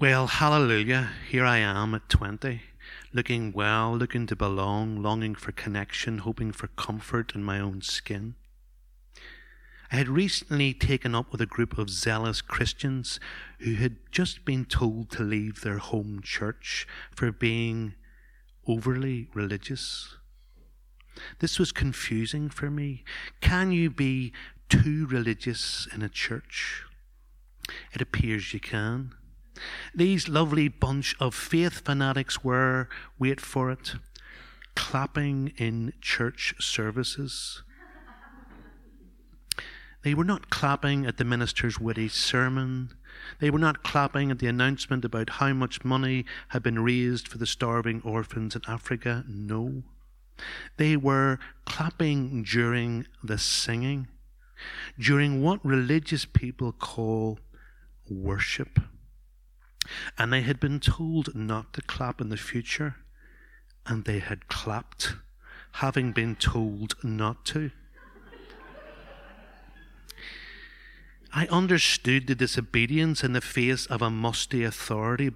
Well, 0.00 0.26
hallelujah, 0.28 1.10
here 1.28 1.44
I 1.44 1.58
am 1.58 1.94
at 1.94 2.08
20, 2.08 2.62
looking 3.12 3.52
well, 3.52 3.94
looking 3.94 4.26
to 4.28 4.36
belong, 4.36 5.02
longing 5.02 5.34
for 5.34 5.52
connection, 5.52 6.18
hoping 6.18 6.52
for 6.52 6.68
comfort 6.68 7.34
in 7.34 7.44
my 7.44 7.60
own 7.60 7.82
skin. 7.82 8.34
I 9.92 9.96
had 9.96 10.08
recently 10.08 10.72
taken 10.72 11.14
up 11.14 11.32
with 11.32 11.42
a 11.42 11.46
group 11.46 11.76
of 11.76 11.90
zealous 11.90 12.40
Christians 12.40 13.20
who 13.58 13.74
had 13.74 13.96
just 14.10 14.46
been 14.46 14.64
told 14.64 15.10
to 15.10 15.22
leave 15.22 15.60
their 15.60 15.78
home 15.78 16.20
church 16.22 16.86
for 17.10 17.30
being 17.30 17.94
overly 18.66 19.28
religious. 19.34 20.16
This 21.40 21.58
was 21.58 21.72
confusing 21.72 22.48
for 22.48 22.70
me. 22.70 23.04
Can 23.40 23.72
you 23.72 23.90
be 23.90 24.32
too 24.68 25.06
religious 25.06 25.86
in 25.94 26.02
a 26.02 26.08
church? 26.08 26.84
It 27.92 28.00
appears 28.00 28.52
you 28.54 28.60
can. 28.60 29.14
These 29.94 30.28
lovely 30.28 30.68
bunch 30.68 31.16
of 31.18 31.34
faith 31.34 31.80
fanatics 31.84 32.44
were, 32.44 32.88
wait 33.18 33.40
for 33.40 33.70
it, 33.70 33.94
clapping 34.74 35.52
in 35.56 35.92
church 36.00 36.54
services 36.60 37.62
they 40.02 40.14
were 40.14 40.24
not 40.24 40.48
clapping 40.48 41.06
at 41.06 41.16
the 41.16 41.24
minister's 41.24 41.80
witty 41.80 42.08
sermon. 42.08 42.94
They 43.40 43.50
were 43.50 43.58
not 43.58 43.82
clapping 43.82 44.30
at 44.30 44.38
the 44.38 44.46
announcement 44.46 45.04
about 45.04 45.30
how 45.30 45.52
much 45.52 45.84
money 45.84 46.24
had 46.48 46.62
been 46.62 46.78
raised 46.82 47.26
for 47.26 47.38
the 47.38 47.46
starving 47.46 48.00
orphans 48.02 48.54
in 48.54 48.62
Africa. 48.68 49.24
No. 49.28 49.82
They 50.76 50.96
were 50.96 51.38
clapping 51.64 52.44
during 52.44 53.06
the 53.22 53.38
singing, 53.38 54.06
during 54.98 55.42
what 55.42 55.64
religious 55.64 56.24
people 56.24 56.72
call 56.72 57.38
worship. 58.08 58.80
And 60.18 60.32
they 60.32 60.42
had 60.42 60.60
been 60.60 60.80
told 60.80 61.34
not 61.34 61.72
to 61.74 61.82
clap 61.82 62.20
in 62.20 62.28
the 62.28 62.36
future, 62.36 62.96
and 63.86 64.04
they 64.04 64.18
had 64.18 64.48
clapped, 64.48 65.14
having 65.72 66.12
been 66.12 66.36
told 66.36 66.94
not 67.02 67.44
to. 67.46 67.70
I 71.32 71.46
understood 71.48 72.26
the 72.26 72.34
disobedience 72.34 73.22
in 73.22 73.32
the 73.32 73.40
face 73.40 73.86
of 73.86 74.00
a 74.00 74.10
musty 74.10 74.64
authority. 74.64 75.30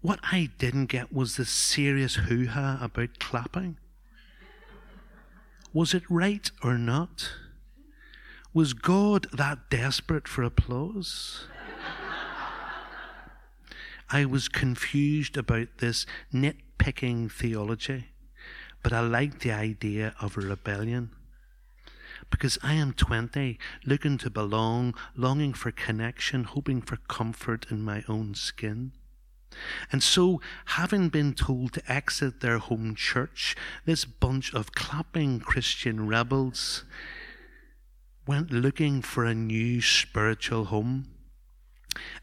What 0.00 0.20
I 0.22 0.50
didn't 0.58 0.86
get 0.86 1.12
was 1.12 1.36
the 1.36 1.44
serious 1.44 2.14
hoo 2.14 2.46
ha 2.46 2.78
about 2.80 3.18
clapping. 3.18 3.78
Was 5.72 5.92
it 5.92 6.04
right 6.08 6.50
or 6.62 6.78
not? 6.78 7.30
Was 8.54 8.72
God 8.72 9.26
that 9.32 9.68
desperate 9.68 10.26
for 10.26 10.42
applause? 10.42 11.44
I 14.10 14.24
was 14.24 14.48
confused 14.48 15.36
about 15.36 15.68
this 15.78 16.06
nitpicking 16.32 17.30
theology, 17.30 18.06
but 18.82 18.92
I 18.92 19.00
liked 19.00 19.40
the 19.40 19.52
idea 19.52 20.14
of 20.18 20.38
a 20.38 20.40
rebellion 20.40 21.10
because 22.30 22.58
I 22.62 22.74
am 22.74 22.92
20, 22.94 23.58
looking 23.84 24.18
to 24.18 24.30
belong, 24.30 24.94
longing 25.14 25.52
for 25.52 25.70
connection, 25.70 26.44
hoping 26.44 26.80
for 26.80 26.96
comfort 27.08 27.66
in 27.70 27.82
my 27.82 28.02
own 28.08 28.34
skin. 28.34 28.92
And 29.90 30.02
so, 30.02 30.40
having 30.66 31.08
been 31.08 31.34
told 31.34 31.72
to 31.72 31.92
exit 31.92 32.40
their 32.40 32.58
home 32.58 32.94
church, 32.94 33.56
this 33.86 34.04
bunch 34.04 34.52
of 34.54 34.72
clapping 34.72 35.40
Christian 35.40 36.06
rebels 36.06 36.84
went 38.28 38.52
looking 38.52 39.00
for 39.00 39.24
a 39.24 39.34
new 39.34 39.80
spiritual 39.80 40.66
home. 40.66 41.06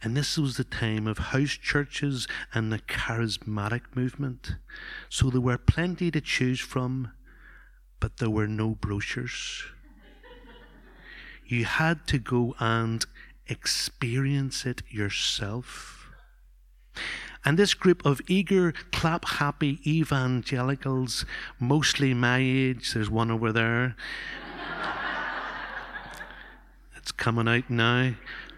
And 0.04 0.16
this 0.16 0.38
was 0.38 0.56
the 0.56 0.64
time 0.64 1.08
of 1.08 1.18
house 1.18 1.58
churches 1.58 2.28
and 2.54 2.72
the 2.72 2.78
charismatic 2.78 3.82
movement. 3.96 4.56
So 5.10 5.32
there 5.32 5.42
were 5.42 5.58
plenty 5.58 6.12
to 6.12 6.22
choose 6.22 6.60
from, 6.60 7.12
but 8.00 8.18
there 8.18 8.30
were 8.30 8.48
no 8.48 8.76
brochures. 8.76 9.64
You 11.48 11.66
had 11.66 12.06
to 12.08 12.20
go 12.20 12.54
and 12.60 13.04
experience 13.48 14.64
it 14.64 14.84
yourself. 14.88 16.08
And 17.44 17.58
this 17.58 17.74
group 17.74 18.06
of 18.06 18.22
eager, 18.28 18.74
clap 18.92 19.26
happy 19.26 19.80
evangelicals, 19.86 21.26
mostly 21.60 22.14
my 22.14 22.38
age, 22.38 22.94
there's 22.94 23.10
one 23.10 23.32
over 23.32 23.52
there. 23.52 23.96
Coming 27.26 27.48
out 27.48 27.68
now. 27.72 28.14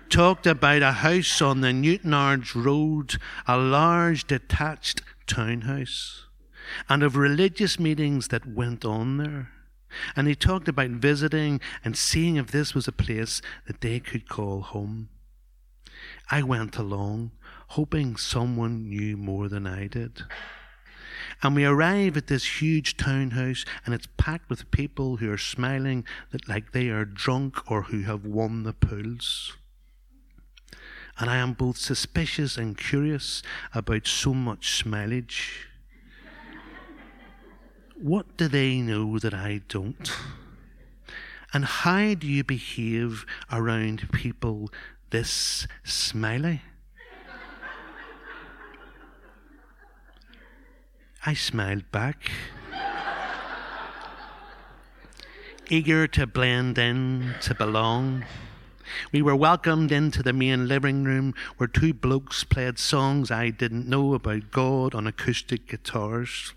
Talked 0.10 0.46
about 0.46 0.82
a 0.82 0.92
house 0.92 1.42
on 1.42 1.62
the 1.62 1.70
Newtownards 1.70 2.54
Road, 2.54 3.16
a 3.48 3.58
large 3.58 4.28
detached 4.28 5.02
townhouse, 5.26 6.26
and 6.90 7.02
of 7.02 7.16
religious 7.16 7.80
meetings 7.80 8.28
that 8.28 8.46
went 8.46 8.84
on 8.84 9.16
there. 9.20 9.52
And 10.18 10.28
he 10.28 10.36
talked 10.36 10.68
about 10.68 10.90
visiting 10.90 11.62
and 11.86 11.98
seeing 11.98 12.36
if 12.36 12.52
this 12.52 12.76
was 12.76 12.90
a 12.90 12.92
place 12.92 13.42
that 13.68 13.80
they 13.80 14.02
could 14.02 14.28
call 14.28 14.60
home. 14.64 15.08
I 16.30 16.44
went 16.44 16.76
along, 16.76 17.32
hoping 17.70 18.18
someone 18.18 18.90
knew 18.90 19.16
more 19.16 19.48
than 19.48 19.66
I 19.66 19.88
did. 19.88 20.24
And 21.44 21.56
we 21.56 21.66
arrive 21.66 22.18
at 22.18 22.28
this 22.28 22.62
huge 22.62 22.98
townhouse, 22.98 23.64
and 23.86 23.94
it's 23.94 24.08
packed 24.18 24.50
with 24.50 24.72
people 24.72 25.18
who 25.18 25.32
are 25.32 25.38
smiling 25.38 26.04
that 26.32 26.50
like 26.50 26.72
they 26.72 26.90
are 26.90 27.06
drunk 27.06 27.70
or 27.70 27.84
who 27.84 28.02
have 28.02 28.26
won 28.26 28.64
the 28.64 28.74
pools. 28.74 29.56
And 31.20 31.30
I 31.30 31.38
am 31.38 31.54
both 31.54 31.78
suspicious 31.78 32.58
and 32.58 32.78
curious 32.78 33.42
about 33.74 34.08
so 34.08 34.34
much 34.34 34.84
smilage. 34.84 35.66
What 37.96 38.38
do 38.38 38.48
they 38.48 38.82
know 38.82 39.18
that 39.18 39.34
I 39.34 39.62
don't? 39.68 40.12
And 41.54 41.66
how 41.66 42.14
do 42.14 42.28
you 42.28 42.44
behave 42.44 43.26
around 43.52 44.12
people 44.12 44.70
this 45.10 45.68
smiley? 45.84 46.62
I 51.28 51.34
smiled 51.34 51.92
back, 51.92 52.32
eager 55.70 56.08
to 56.08 56.26
blend 56.26 56.78
in, 56.78 57.36
to 57.42 57.54
belong. 57.54 58.24
We 59.12 59.22
were 59.22 59.36
welcomed 59.36 59.92
into 59.92 60.24
the 60.24 60.32
main 60.32 60.70
living 60.70 61.04
room 61.04 61.34
where 61.58 61.68
two 61.68 61.94
blokes 61.94 62.46
played 62.46 62.80
songs 62.80 63.30
I 63.30 63.50
didn't 63.50 63.90
know 63.90 64.14
about 64.14 64.52
God 64.52 64.96
on 64.96 65.06
acoustic 65.06 65.68
guitars. 65.68 66.54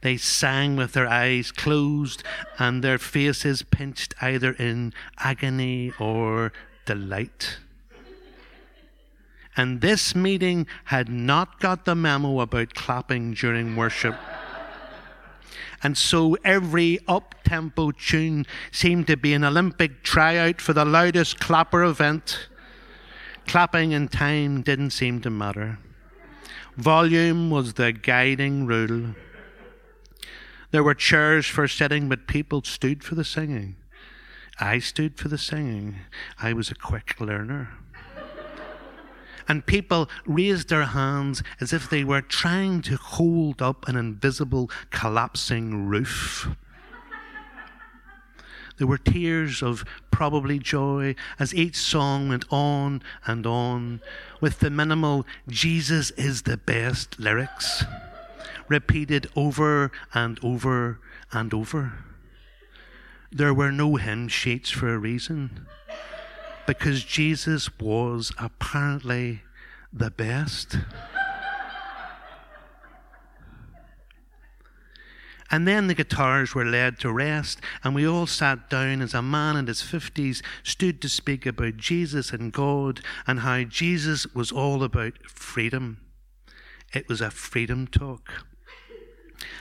They 0.00 0.16
sang 0.16 0.76
with 0.76 0.94
their 0.94 1.06
eyes 1.06 1.52
closed 1.52 2.24
and 2.58 2.82
their 2.82 2.96
faces 2.96 3.60
pinched 3.60 4.14
either 4.22 4.52
in 4.52 4.94
agony 5.18 5.92
or 6.00 6.50
delight. 6.86 7.58
And 9.56 9.80
this 9.80 10.14
meeting 10.14 10.66
had 10.84 11.08
not 11.08 11.60
got 11.60 11.84
the 11.84 11.94
memo 11.94 12.40
about 12.40 12.74
clapping 12.74 13.34
during 13.34 13.74
worship. 13.74 14.14
And 15.82 15.96
so 15.96 16.36
every 16.44 16.98
up 17.06 17.34
tempo 17.44 17.90
tune 17.90 18.46
seemed 18.72 19.06
to 19.06 19.16
be 19.16 19.32
an 19.34 19.44
Olympic 19.44 20.02
tryout 20.02 20.60
for 20.60 20.72
the 20.72 20.84
loudest 20.84 21.38
clapper 21.38 21.84
event. 21.84 22.48
Clapping 23.46 23.92
in 23.92 24.08
time 24.08 24.62
didn't 24.62 24.90
seem 24.90 25.20
to 25.20 25.30
matter. 25.30 25.78
Volume 26.76 27.50
was 27.50 27.74
the 27.74 27.92
guiding 27.92 28.66
rule. 28.66 29.14
There 30.72 30.82
were 30.82 30.94
chairs 30.94 31.46
for 31.46 31.68
sitting, 31.68 32.08
but 32.08 32.26
people 32.26 32.62
stood 32.62 33.04
for 33.04 33.14
the 33.14 33.24
singing. 33.24 33.76
I 34.58 34.78
stood 34.78 35.16
for 35.16 35.28
the 35.28 35.38
singing. 35.38 35.96
I 36.42 36.52
was 36.52 36.70
a 36.70 36.74
quick 36.74 37.20
learner. 37.20 37.70
And 39.48 39.64
people 39.64 40.08
raised 40.24 40.68
their 40.68 40.84
hands 40.84 41.42
as 41.60 41.72
if 41.72 41.88
they 41.88 42.04
were 42.04 42.22
trying 42.22 42.82
to 42.82 42.96
hold 42.96 43.62
up 43.62 43.86
an 43.88 43.96
invisible 43.96 44.70
collapsing 44.90 45.86
roof. 45.86 46.48
There 48.78 48.86
were 48.86 48.98
tears 48.98 49.62
of 49.62 49.84
probably 50.10 50.58
joy 50.58 51.14
as 51.38 51.54
each 51.54 51.76
song 51.76 52.28
went 52.28 52.44
on 52.50 53.02
and 53.26 53.46
on 53.46 54.00
with 54.40 54.58
the 54.58 54.70
minimal 54.70 55.26
Jesus 55.48 56.10
is 56.12 56.42
the 56.42 56.58
best 56.58 57.18
lyrics 57.18 57.84
repeated 58.68 59.28
over 59.36 59.90
and 60.12 60.38
over 60.42 60.98
and 61.32 61.54
over. 61.54 61.92
There 63.30 63.54
were 63.54 63.72
no 63.72 63.96
hymn 63.96 64.28
sheets 64.28 64.70
for 64.70 64.92
a 64.92 64.98
reason, 64.98 65.66
because 66.66 67.04
Jesus 67.04 67.70
was 67.78 68.32
apparently 68.38 69.42
the 69.92 70.10
best. 70.10 70.76
And 75.50 75.66
then 75.66 75.86
the 75.86 75.94
guitars 75.94 76.54
were 76.54 76.64
laid 76.64 76.98
to 77.00 77.12
rest, 77.12 77.60
and 77.84 77.94
we 77.94 78.06
all 78.06 78.26
sat 78.26 78.68
down 78.68 79.00
as 79.00 79.14
a 79.14 79.22
man 79.22 79.56
in 79.56 79.68
his 79.68 79.80
fifties 79.80 80.42
stood 80.64 81.00
to 81.00 81.08
speak 81.08 81.46
about 81.46 81.76
Jesus 81.76 82.32
and 82.32 82.52
God 82.52 83.00
and 83.28 83.40
how 83.40 83.62
Jesus 83.62 84.26
was 84.34 84.50
all 84.50 84.82
about 84.82 85.14
freedom. 85.30 85.98
It 86.92 87.08
was 87.08 87.20
a 87.20 87.30
freedom 87.30 87.86
talk. 87.86 88.44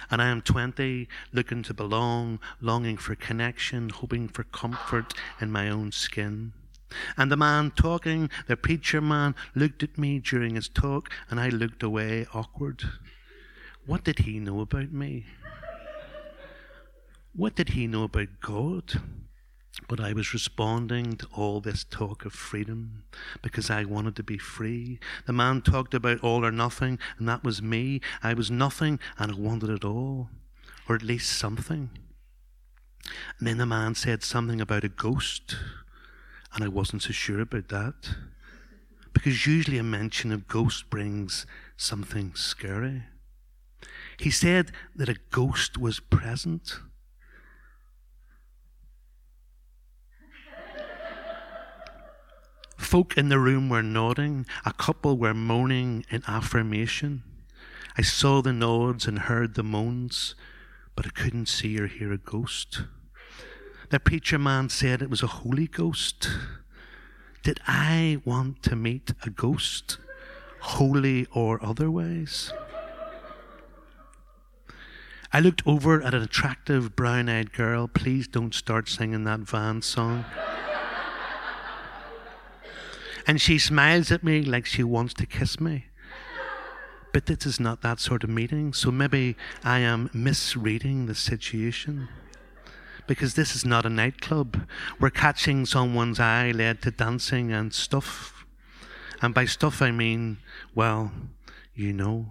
And 0.10 0.22
I 0.22 0.28
am 0.28 0.42
20, 0.42 1.08
looking 1.32 1.62
to 1.64 1.74
belong, 1.74 2.40
longing 2.62 2.98
for 2.98 3.16
connection, 3.16 3.90
hoping 3.90 4.28
for 4.28 4.44
comfort 4.44 5.14
in 5.40 5.52
my 5.52 5.70
own 5.70 5.92
skin. 5.92 6.54
And 7.18 7.32
the 7.32 7.38
man 7.38 7.72
talking, 7.72 8.30
the 8.48 8.58
preacher 8.58 9.02
man, 9.02 9.36
looked 9.54 9.84
at 9.84 9.98
me 9.98 10.20
during 10.20 10.56
his 10.56 10.70
talk, 10.70 11.10
and 11.30 11.40
I 11.40 11.50
looked 11.50 11.84
away, 11.84 12.28
awkward. 12.34 12.84
What 13.86 14.04
did 14.04 14.20
he 14.20 14.40
know 14.40 14.62
about 14.62 14.92
me? 14.92 15.26
What 17.34 17.56
did 17.56 17.70
he 17.70 17.88
know 17.88 18.04
about 18.04 18.40
God? 18.42 19.02
But 19.88 20.00
I 20.00 20.14
was 20.14 20.34
responding 20.34 21.18
to 21.18 21.28
all 21.34 21.60
this 21.60 21.84
talk 21.84 22.24
of 22.26 22.34
freedom 22.34 23.04
because 23.42 23.70
I 23.70 23.84
wanted 23.84 24.16
to 24.16 24.24
be 24.24 24.38
free. 24.38 25.00
The 25.28 25.34
man 25.34 25.62
talked 25.62 25.94
about 25.94 26.24
all 26.24 26.46
or 26.46 26.52
nothing, 26.52 26.98
and 27.20 27.28
that 27.28 27.44
was 27.44 27.62
me. 27.62 28.00
I 28.24 28.34
was 28.34 28.50
nothing, 28.50 29.00
and 29.18 29.34
I 29.34 29.36
wanted 29.36 29.70
it 29.70 29.84
all, 29.84 30.30
or 30.88 30.96
at 30.96 31.04
least 31.04 31.38
something. 31.38 31.90
And 33.38 33.48
then 33.48 33.58
the 33.58 33.66
man 33.66 33.96
said 33.96 34.24
something 34.24 34.62
about 34.62 34.86
a 34.86 34.90
ghost, 34.90 35.58
and 36.56 36.64
I 36.64 36.68
wasn't 36.68 37.04
so 37.04 37.12
sure 37.12 37.42
about 37.42 37.68
that. 37.70 38.16
Because 39.14 39.46
usually 39.46 39.78
a 39.78 39.84
mention 39.84 40.32
of 40.32 40.48
ghost 40.48 40.90
brings 40.90 41.46
something 41.78 42.34
scary. 42.36 43.04
He 44.18 44.32
said 44.32 44.72
that 44.96 45.10
a 45.10 45.18
ghost 45.32 45.78
was 45.78 46.00
present 46.00 46.80
Folk 52.86 53.18
in 53.18 53.30
the 53.30 53.40
room 53.40 53.68
were 53.68 53.82
nodding, 53.82 54.46
a 54.64 54.72
couple 54.72 55.18
were 55.18 55.34
moaning 55.34 56.06
in 56.10 56.24
affirmation. 56.28 57.24
I 57.98 58.04
saw 58.04 58.42
the 58.42 58.54
nods 58.54 59.08
and 59.08 59.20
heard 59.20 59.56
the 59.56 59.64
moans, 59.64 60.36
but 60.96 61.08
I 61.08 61.10
couldn't 61.10 61.48
see 61.48 61.80
or 61.80 61.88
hear 61.88 62.14
a 62.14 62.18
ghost. 62.18 62.84
The 63.90 64.00
preacher 64.00 64.40
man 64.40 64.70
said 64.70 65.02
it 65.02 65.10
was 65.10 65.22
a 65.22 65.28
Holy 65.28 65.68
Ghost. 65.68 66.30
Did 67.44 67.60
I 67.68 68.20
want 68.26 68.64
to 68.64 68.76
meet 68.76 69.14
a 69.24 69.30
ghost, 69.30 69.98
holy 70.60 71.28
or 71.32 71.64
otherwise? 71.64 72.52
I 75.32 75.40
looked 75.40 75.62
over 75.68 76.02
at 76.02 76.16
an 76.16 76.24
attractive 76.24 76.96
brown 76.96 77.30
eyed 77.30 77.54
girl. 77.54 77.88
Please 77.88 78.28
don't 78.28 78.56
start 78.56 78.90
singing 78.90 79.24
that 79.26 79.42
van 79.42 79.82
song. 79.84 80.26
And 83.28 83.40
she 83.40 83.60
smiles 83.60 84.12
at 84.12 84.24
me 84.24 84.42
like 84.42 84.66
she 84.66 84.84
wants 84.84 85.14
to 85.16 85.26
kiss 85.26 85.60
me. 85.60 85.86
But 87.14 87.28
this 87.28 87.46
is 87.46 87.60
not 87.60 87.82
that 87.82 88.00
sort 88.00 88.24
of 88.24 88.30
meeting, 88.30 88.74
so 88.74 88.92
maybe 88.92 89.36
I 89.64 89.80
am 89.80 90.10
misreading 90.14 91.06
the 91.06 91.16
situation. 91.16 92.08
Because 93.08 93.36
this 93.36 93.56
is 93.56 93.66
not 93.66 93.86
a 93.86 93.90
nightclub. 93.90 94.68
We're 95.00 95.10
catching 95.10 95.66
someone's 95.66 96.20
eye 96.20 96.52
led 96.52 96.82
to 96.82 96.92
dancing 96.92 97.52
and 97.52 97.74
stuff. 97.74 98.46
And 99.22 99.34
by 99.34 99.46
stuff 99.46 99.82
I 99.82 99.92
mean, 99.92 100.38
well, 100.74 101.12
you 101.74 101.94
know 101.94 102.28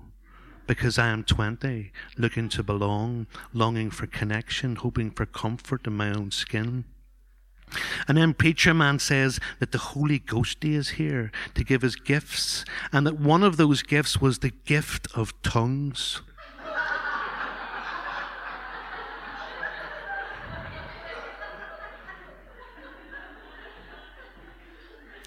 because 0.66 0.98
I 0.98 1.08
am 1.08 1.24
20, 1.24 1.92
looking 2.16 2.48
to 2.50 2.62
belong, 2.62 3.26
longing 3.52 3.90
for 3.90 4.06
connection, 4.06 4.76
hoping 4.76 5.10
for 5.10 5.26
comfort 5.26 5.86
in 5.86 5.94
my 5.94 6.10
own 6.10 6.30
skin. 6.30 6.84
And 8.06 8.16
then 8.16 8.34
Preacher 8.34 8.74
Man 8.74 8.98
says 8.98 9.40
that 9.58 9.72
the 9.72 9.78
Holy 9.78 10.18
Ghost 10.18 10.64
is 10.64 10.90
here 10.90 11.32
to 11.54 11.64
give 11.64 11.82
us 11.82 11.96
gifts, 11.96 12.64
and 12.92 13.06
that 13.06 13.18
one 13.18 13.42
of 13.42 13.56
those 13.56 13.82
gifts 13.82 14.20
was 14.20 14.38
the 14.38 14.52
gift 14.64 15.08
of 15.14 15.40
tongues. 15.42 16.20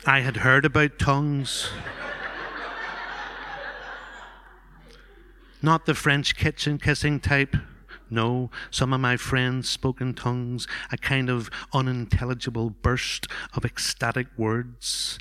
I 0.09 0.21
had 0.21 0.37
heard 0.37 0.63
about 0.63 0.99
tongues. 0.99 1.69
Not 5.61 5.85
the 5.85 5.93
French 5.93 6.37
kitchen 6.37 6.77
kissing 6.77 7.19
type. 7.19 7.57
No, 8.09 8.49
some 8.71 8.93
of 8.93 9.01
my 9.01 9.17
friends 9.17 9.67
spoke 9.67 9.99
in 9.99 10.13
tongues, 10.13 10.65
a 10.93 10.97
kind 10.97 11.29
of 11.29 11.49
unintelligible 11.73 12.69
burst 12.69 13.27
of 13.53 13.65
ecstatic 13.65 14.27
words. 14.37 15.19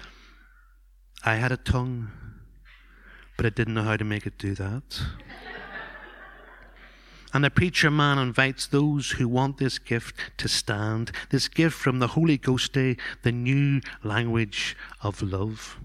I 1.24 1.34
had 1.34 1.50
a 1.50 1.56
tongue, 1.56 2.12
but 3.36 3.44
I 3.44 3.48
didn't 3.48 3.74
know 3.74 3.82
how 3.82 3.96
to 3.96 4.04
make 4.04 4.24
it 4.24 4.38
do 4.38 4.54
that. 4.54 5.02
And 7.36 7.44
the 7.44 7.50
preacher 7.50 7.90
man 7.90 8.16
invites 8.16 8.66
those 8.66 9.10
who 9.10 9.28
want 9.28 9.58
this 9.58 9.78
gift 9.78 10.16
to 10.38 10.48
stand, 10.48 11.12
this 11.28 11.48
gift 11.48 11.76
from 11.76 11.98
the 11.98 12.06
Holy 12.06 12.38
Ghost 12.38 12.72
Day, 12.72 12.96
the 13.24 13.30
new 13.30 13.82
language 14.02 14.74
of 15.02 15.20
love. 15.20 15.78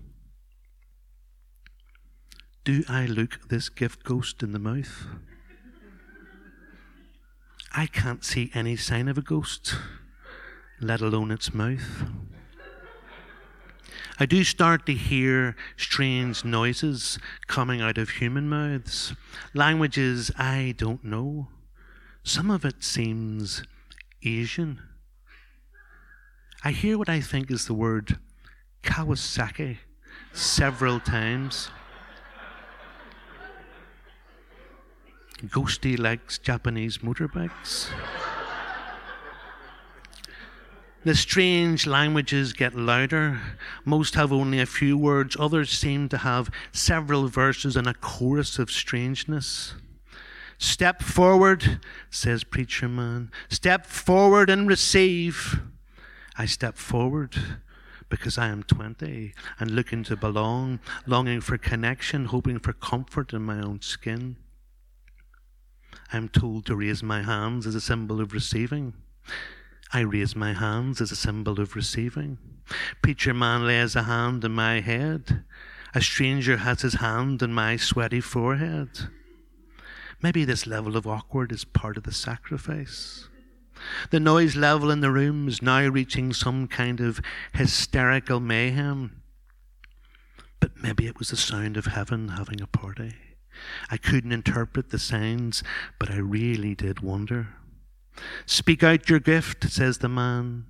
Do 2.63 2.85
I 2.87 3.05
look 3.05 3.49
this 3.49 3.67
gift 3.67 4.05
ghost 4.05 4.41
in 4.41 4.53
the 4.53 4.59
mouth? 4.59 5.07
I 7.75 7.85
can't 7.85 8.23
see 8.23 8.49
any 8.53 8.77
sign 8.77 9.09
of 9.09 9.17
a 9.17 9.21
ghost, 9.21 9.75
let 10.79 11.01
alone 11.01 11.31
its 11.31 11.53
mouth. 11.53 12.05
I 14.19 14.25
do 14.25 14.43
start 14.43 14.85
to 14.85 14.93
hear 14.93 15.55
strange 15.77 16.45
noises 16.45 17.17
coming 17.47 17.81
out 17.81 17.97
of 17.97 18.09
human 18.09 18.47
mouths, 18.49 19.13
languages 19.53 20.31
I 20.37 20.75
don't 20.77 21.03
know. 21.03 21.47
Some 22.23 22.51
of 22.51 22.65
it 22.65 22.83
seems 22.83 23.63
Asian. 24.23 24.79
I 26.63 26.71
hear 26.71 26.97
what 26.97 27.09
I 27.09 27.21
think 27.21 27.49
is 27.49 27.65
the 27.65 27.73
word 27.73 28.19
Kawasaki 28.83 29.77
several 30.33 30.99
times. 30.99 31.69
Ghosty 35.47 35.97
likes 35.97 36.37
Japanese 36.37 36.99
motorbikes. 36.99 37.89
The 41.03 41.15
strange 41.15 41.87
languages 41.87 42.53
get 42.53 42.75
louder. 42.75 43.41
Most 43.85 44.13
have 44.13 44.31
only 44.31 44.59
a 44.59 44.67
few 44.67 44.95
words, 44.95 45.35
others 45.39 45.71
seem 45.71 46.09
to 46.09 46.19
have 46.19 46.51
several 46.71 47.27
verses 47.27 47.75
and 47.75 47.87
a 47.87 47.95
chorus 47.95 48.59
of 48.59 48.69
strangeness. 48.69 49.73
Step 50.59 51.01
forward, 51.01 51.79
says 52.11 52.43
Preacher 52.43 52.87
Man. 52.87 53.31
Step 53.49 53.87
forward 53.87 54.47
and 54.47 54.69
receive. 54.69 55.59
I 56.37 56.45
step 56.45 56.77
forward 56.77 57.35
because 58.07 58.37
I 58.37 58.49
am 58.49 58.61
20 58.61 59.33
and 59.59 59.71
looking 59.71 60.03
to 60.03 60.15
belong, 60.15 60.79
longing 61.07 61.41
for 61.41 61.57
connection, 61.57 62.25
hoping 62.25 62.59
for 62.59 62.73
comfort 62.73 63.33
in 63.33 63.41
my 63.41 63.59
own 63.59 63.81
skin. 63.81 64.35
I 66.13 66.17
am 66.17 66.29
told 66.29 66.67
to 66.67 66.75
raise 66.75 67.01
my 67.01 67.23
hands 67.23 67.65
as 67.65 67.73
a 67.73 67.81
symbol 67.81 68.21
of 68.21 68.33
receiving. 68.33 68.93
I 69.93 70.01
raise 70.01 70.35
my 70.35 70.53
hands 70.53 71.01
as 71.01 71.11
a 71.11 71.17
symbol 71.17 71.59
of 71.59 71.75
receiving. 71.75 72.37
Preacher 73.01 73.33
man 73.33 73.67
lays 73.67 73.95
a 73.95 74.03
hand 74.03 74.45
on 74.45 74.53
my 74.53 74.79
head. 74.79 75.43
A 75.93 76.01
stranger 76.01 76.57
has 76.57 76.81
his 76.81 76.95
hand 76.95 77.43
on 77.43 77.53
my 77.53 77.75
sweaty 77.75 78.21
forehead. 78.21 78.89
Maybe 80.21 80.45
this 80.45 80.65
level 80.65 80.95
of 80.95 81.05
awkward 81.05 81.51
is 81.51 81.65
part 81.65 81.97
of 81.97 82.03
the 82.03 82.13
sacrifice. 82.13 83.27
The 84.11 84.19
noise 84.19 84.55
level 84.55 84.91
in 84.91 85.01
the 85.01 85.11
room 85.11 85.47
is 85.47 85.61
now 85.61 85.85
reaching 85.87 86.31
some 86.31 86.67
kind 86.67 87.01
of 87.01 87.19
hysterical 87.53 88.39
mayhem. 88.39 89.21
But 90.59 90.81
maybe 90.81 91.07
it 91.07 91.19
was 91.19 91.29
the 91.29 91.37
sound 91.37 91.75
of 91.75 91.87
heaven 91.87 92.29
having 92.29 92.61
a 92.61 92.67
party. 92.67 93.13
I 93.89 93.97
couldn't 93.97 94.31
interpret 94.31 94.91
the 94.91 94.99
signs, 94.99 95.63
but 95.99 96.11
I 96.11 96.17
really 96.17 96.75
did 96.75 97.01
wonder. 97.01 97.49
Speak 98.45 98.83
out 98.83 99.09
your 99.09 99.19
gift, 99.19 99.69
says 99.69 99.99
the 99.99 100.09
man. 100.09 100.65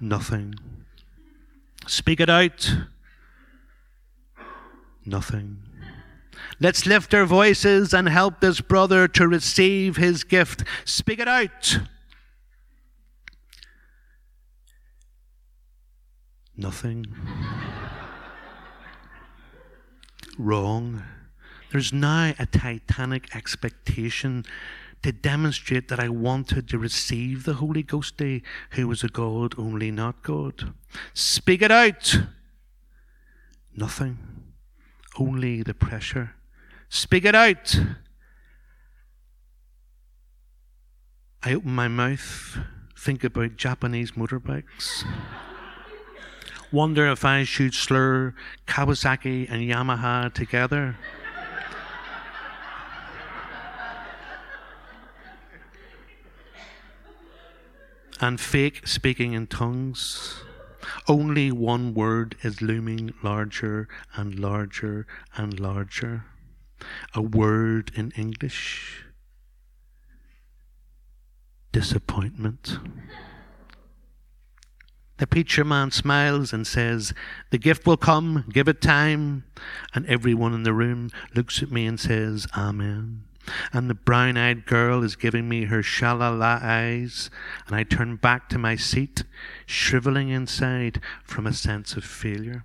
Nothing. 0.00 0.54
Speak 1.86 2.20
it 2.20 2.28
out. 2.28 2.76
Nothing. 5.04 5.58
Let's 6.60 6.86
lift 6.86 7.14
our 7.14 7.24
voices 7.24 7.94
and 7.94 8.08
help 8.08 8.40
this 8.40 8.60
brother 8.60 9.08
to 9.08 9.28
receive 9.28 9.96
his 9.96 10.24
gift. 10.24 10.64
Speak 10.84 11.18
it 11.18 11.28
out. 11.28 11.78
Nothing. 16.56 17.06
Wrong. 20.38 21.02
There's 21.70 21.92
now 21.92 22.34
a 22.38 22.46
titanic 22.46 23.34
expectation 23.34 24.44
to 25.02 25.12
demonstrate 25.12 25.88
that 25.88 26.00
I 26.00 26.08
wanted 26.08 26.68
to 26.68 26.78
receive 26.78 27.44
the 27.44 27.54
Holy 27.54 27.82
Ghost 27.82 28.16
Day, 28.16 28.42
who 28.70 28.88
was 28.88 29.04
a 29.04 29.08
God, 29.08 29.54
only 29.58 29.90
not 29.90 30.22
God. 30.22 30.74
Speak 31.14 31.62
it 31.62 31.70
out. 31.70 32.16
Nothing. 33.76 34.18
Only 35.18 35.62
the 35.62 35.74
pressure. 35.74 36.34
Speak 36.88 37.24
it 37.24 37.34
out. 37.34 37.78
I 41.42 41.54
open 41.54 41.72
my 41.72 41.86
mouth, 41.86 42.58
think 42.98 43.22
about 43.22 43.56
Japanese 43.56 44.12
motorbikes. 44.12 45.04
Wonder 46.72 47.06
if 47.06 47.24
I 47.24 47.44
should 47.44 47.74
slur 47.74 48.34
Kawasaki 48.66 49.48
and 49.48 49.62
Yamaha 49.62 50.34
together. 50.34 50.96
And 58.20 58.40
fake 58.40 58.86
speaking 58.86 59.32
in 59.32 59.46
tongues. 59.46 60.42
Only 61.08 61.50
one 61.50 61.94
word 61.94 62.36
is 62.42 62.62
looming 62.62 63.12
larger 63.22 63.88
and 64.14 64.38
larger 64.38 65.06
and 65.36 65.58
larger. 65.58 66.24
A 67.14 67.22
word 67.22 67.90
in 67.94 68.12
English 68.12 69.04
disappointment. 71.72 72.78
The 75.18 75.26
preacher 75.26 75.64
man 75.64 75.90
smiles 75.90 76.52
and 76.52 76.66
says, 76.66 77.14
The 77.50 77.58
gift 77.58 77.86
will 77.86 77.96
come, 77.96 78.44
give 78.52 78.68
it 78.68 78.82
time. 78.82 79.44
And 79.94 80.06
everyone 80.06 80.52
in 80.52 80.62
the 80.62 80.74
room 80.74 81.10
looks 81.34 81.62
at 81.62 81.70
me 81.70 81.86
and 81.86 81.98
says, 81.98 82.46
Amen 82.56 83.24
and 83.72 83.88
the 83.88 83.94
brown 83.94 84.36
eyed 84.36 84.66
girl 84.66 85.02
is 85.02 85.16
giving 85.16 85.48
me 85.48 85.64
her 85.64 85.82
shalala 85.82 86.62
eyes, 86.62 87.30
and 87.66 87.76
I 87.76 87.82
turn 87.82 88.16
back 88.16 88.48
to 88.50 88.58
my 88.58 88.76
seat, 88.76 89.24
shriveling 89.66 90.28
inside 90.28 91.00
from 91.24 91.46
a 91.46 91.52
sense 91.52 91.96
of 91.96 92.04
failure. 92.04 92.64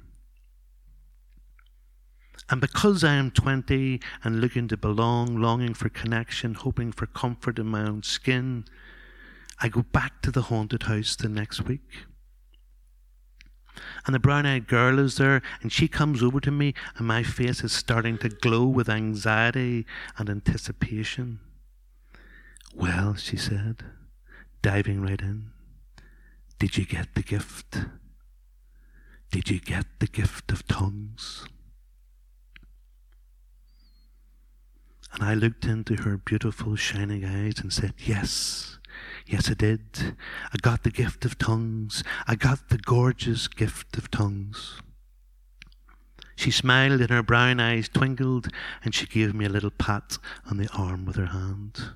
And 2.49 2.59
because 2.59 3.03
I 3.03 3.13
am 3.13 3.31
20 3.31 4.01
and 4.25 4.41
looking 4.41 4.67
to 4.67 4.77
belong, 4.77 5.37
longing 5.37 5.73
for 5.73 5.87
connection, 5.87 6.53
hoping 6.53 6.91
for 6.91 7.05
comfort 7.05 7.57
in 7.57 7.67
my 7.67 7.83
own 7.83 8.03
skin, 8.03 8.65
I 9.61 9.69
go 9.69 9.83
back 9.83 10.21
to 10.23 10.31
the 10.31 10.43
haunted 10.43 10.83
house 10.83 11.15
the 11.15 11.29
next 11.29 11.61
week. 11.61 12.05
And 14.05 14.13
the 14.13 14.19
brown 14.19 14.45
eyed 14.45 14.67
girl 14.67 14.99
is 14.99 15.17
there, 15.17 15.41
and 15.61 15.71
she 15.71 15.87
comes 15.87 16.21
over 16.21 16.39
to 16.41 16.51
me, 16.51 16.73
and 16.97 17.07
my 17.07 17.23
face 17.23 17.63
is 17.63 17.71
starting 17.71 18.17
to 18.19 18.29
glow 18.29 18.65
with 18.65 18.89
anxiety 18.89 19.85
and 20.17 20.29
anticipation. 20.29 21.39
Well, 22.73 23.15
she 23.15 23.37
said, 23.37 23.83
diving 24.61 25.01
right 25.01 25.21
in, 25.21 25.51
did 26.59 26.77
you 26.77 26.85
get 26.85 27.15
the 27.15 27.23
gift? 27.23 27.77
Did 29.31 29.49
you 29.49 29.59
get 29.59 29.85
the 29.99 30.07
gift 30.07 30.51
of 30.51 30.67
tongues? 30.67 31.47
And 35.13 35.23
I 35.23 35.33
looked 35.33 35.65
into 35.65 35.95
her 36.03 36.17
beautiful, 36.17 36.75
shining 36.75 37.25
eyes 37.25 37.59
and 37.59 37.71
said, 37.71 37.93
Yes. 37.97 38.77
Yes, 39.25 39.49
I 39.49 39.53
did. 39.53 40.15
I 40.53 40.57
got 40.61 40.83
the 40.83 40.91
gift 40.91 41.25
of 41.25 41.37
tongues. 41.37 42.03
I 42.27 42.35
got 42.35 42.69
the 42.69 42.77
gorgeous 42.77 43.47
gift 43.47 43.97
of 43.97 44.11
tongues. 44.11 44.81
She 46.35 46.51
smiled 46.51 47.01
and 47.01 47.09
her 47.11 47.21
brown 47.23 47.59
eyes 47.59 47.87
twinkled, 47.87 48.47
and 48.83 48.95
she 48.95 49.05
gave 49.05 49.35
me 49.35 49.45
a 49.45 49.49
little 49.49 49.69
pat 49.69 50.17
on 50.49 50.57
the 50.57 50.69
arm 50.73 51.05
with 51.05 51.15
her 51.15 51.27
hand. 51.27 51.91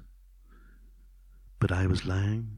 But 1.60 1.72
I 1.72 1.88
was 1.88 2.06
lying. 2.06 2.58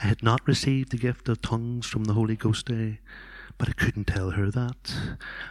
I 0.00 0.06
had 0.06 0.22
not 0.22 0.46
received 0.46 0.92
the 0.92 0.96
gift 0.96 1.28
of 1.28 1.42
tongues 1.42 1.86
from 1.86 2.04
the 2.04 2.12
Holy 2.12 2.36
Ghost 2.36 2.66
Day, 2.66 3.00
but 3.58 3.68
I 3.68 3.72
couldn't 3.72 4.06
tell 4.06 4.30
her 4.30 4.50
that. 4.52 4.94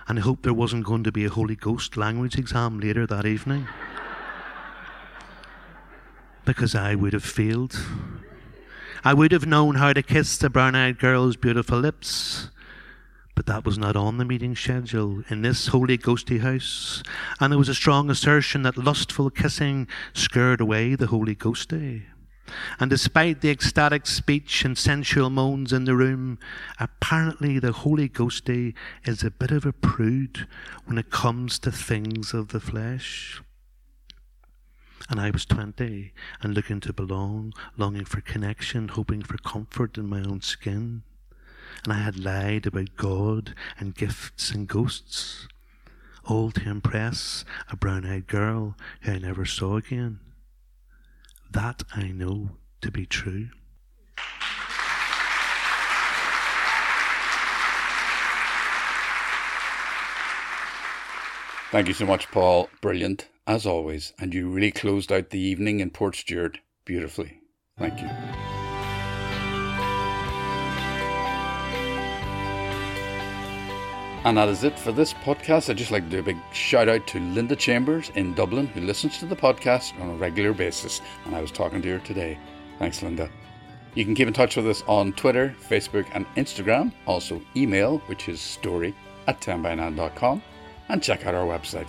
And 0.07 0.17
I 0.17 0.21
hoped 0.21 0.43
there 0.43 0.53
wasn't 0.53 0.85
going 0.85 1.03
to 1.03 1.11
be 1.11 1.25
a 1.25 1.29
Holy 1.29 1.57
Ghost 1.57 1.97
language 1.97 2.37
exam 2.37 2.79
later 2.79 3.05
that 3.05 3.25
evening 3.25 3.67
because 6.47 6.75
I 6.75 6.95
would 6.95 7.11
have 7.11 7.25
failed. 7.25 7.77
I 9.03 9.13
would 9.13 9.33
have 9.33 9.45
known 9.45 9.75
how 9.75 9.91
to 9.91 10.01
kiss 10.01 10.37
the 10.37 10.49
brown 10.49 10.75
eyed 10.75 10.97
girl's 10.97 11.35
beautiful 11.35 11.77
lips. 11.77 12.51
But 13.35 13.47
that 13.47 13.65
was 13.65 13.77
not 13.77 13.97
on 13.97 14.17
the 14.17 14.23
meeting 14.23 14.55
schedule 14.55 15.23
in 15.29 15.41
this 15.41 15.67
holy 15.67 15.97
ghosty 15.97 16.39
house, 16.39 17.03
and 17.41 17.51
there 17.51 17.59
was 17.59 17.67
a 17.67 17.75
strong 17.75 18.09
assertion 18.09 18.63
that 18.63 18.77
lustful 18.77 19.29
kissing 19.29 19.89
scared 20.13 20.61
away 20.61 20.95
the 20.95 21.07
Holy 21.07 21.35
Ghost 21.35 21.67
Day. 21.67 22.03
And 22.79 22.89
despite 22.89 23.41
the 23.41 23.49
ecstatic 23.49 24.07
speech 24.07 24.63
and 24.63 24.77
sensual 24.77 25.29
moans 25.29 25.73
in 25.73 25.83
the 25.83 25.95
room, 25.95 26.39
apparently 26.79 27.59
the 27.59 27.73
Holy 27.73 28.07
Ghost 28.07 28.45
Day 28.45 28.73
is 29.03 29.21
a 29.21 29.31
bit 29.31 29.51
of 29.51 29.65
a 29.65 29.73
prude 29.73 30.47
when 30.85 30.97
it 30.97 31.11
comes 31.11 31.59
to 31.59 31.73
things 31.73 32.33
of 32.33 32.47
the 32.47 32.61
flesh. 32.61 33.41
And 35.09 35.21
I 35.21 35.29
was 35.31 35.45
20 35.45 36.11
and 36.41 36.53
looking 36.53 36.81
to 36.81 36.91
belong, 36.91 37.53
longing 37.77 38.05
for 38.05 38.19
connection, 38.19 38.89
hoping 38.89 39.21
for 39.21 39.37
comfort 39.37 39.97
in 39.97 40.07
my 40.07 40.19
own 40.19 40.41
skin. 40.41 41.03
And 41.83 41.93
I 41.93 41.99
had 41.99 42.19
lied 42.19 42.67
about 42.67 42.97
God 42.97 43.55
and 43.79 43.95
gifts 43.95 44.51
and 44.51 44.67
ghosts, 44.67 45.47
all 46.25 46.51
to 46.51 46.69
impress 46.69 47.45
a 47.71 47.77
brown 47.77 48.05
eyed 48.05 48.27
girl 48.27 48.75
who 49.01 49.13
I 49.13 49.17
never 49.19 49.45
saw 49.45 49.77
again. 49.77 50.19
That 51.49 51.83
I 51.93 52.09
know 52.09 52.51
to 52.81 52.91
be 52.91 53.05
true. 53.05 53.49
Thank 61.71 61.87
you 61.87 61.93
so 61.93 62.05
much, 62.05 62.29
Paul. 62.31 62.69
Brilliant 62.81 63.27
as 63.47 63.65
always, 63.65 64.13
and 64.19 64.33
you 64.33 64.49
really 64.49 64.71
closed 64.71 65.11
out 65.11 65.29
the 65.29 65.39
evening 65.39 65.79
in 65.79 65.89
Port 65.89 66.15
Stewart 66.15 66.59
beautifully. 66.85 67.39
Thank 67.79 68.01
you. 68.01 68.07
And 74.25 74.35
that 74.35 74.49
is 74.49 74.65
it 74.65 74.77
for 74.77 74.91
this 74.91 75.13
podcast. 75.13 75.69
I'd 75.69 75.77
just 75.77 75.91
like 75.91 76.03
to 76.03 76.09
do 76.09 76.19
a 76.19 76.23
big 76.23 76.37
shout 76.51 76.89
out 76.89 77.07
to 77.07 77.19
Linda 77.19 77.55
Chambers 77.55 78.11
in 78.15 78.33
Dublin, 78.33 78.67
who 78.67 78.81
listens 78.81 79.17
to 79.19 79.25
the 79.25 79.37
podcast 79.37 79.97
on 80.01 80.09
a 80.09 80.15
regular 80.15 80.53
basis. 80.53 80.99
And 81.25 81.33
I 81.33 81.39
was 81.39 81.51
talking 81.51 81.81
to 81.81 81.89
her 81.93 81.99
today. 81.99 82.37
Thanks, 82.77 83.01
Linda. 83.01 83.29
You 83.95 84.03
can 84.03 84.15
keep 84.15 84.27
in 84.27 84.33
touch 84.33 84.57
with 84.57 84.67
us 84.67 84.83
on 84.85 85.13
Twitter, 85.13 85.55
Facebook, 85.69 86.05
and 86.13 86.25
Instagram. 86.35 86.91
Also, 87.05 87.41
email, 87.55 87.99
which 88.07 88.27
is 88.27 88.41
story 88.41 88.93
at 89.27 89.39
10by9.com. 89.39 90.43
And 90.89 91.01
check 91.01 91.25
out 91.25 91.33
our 91.33 91.45
website. 91.45 91.87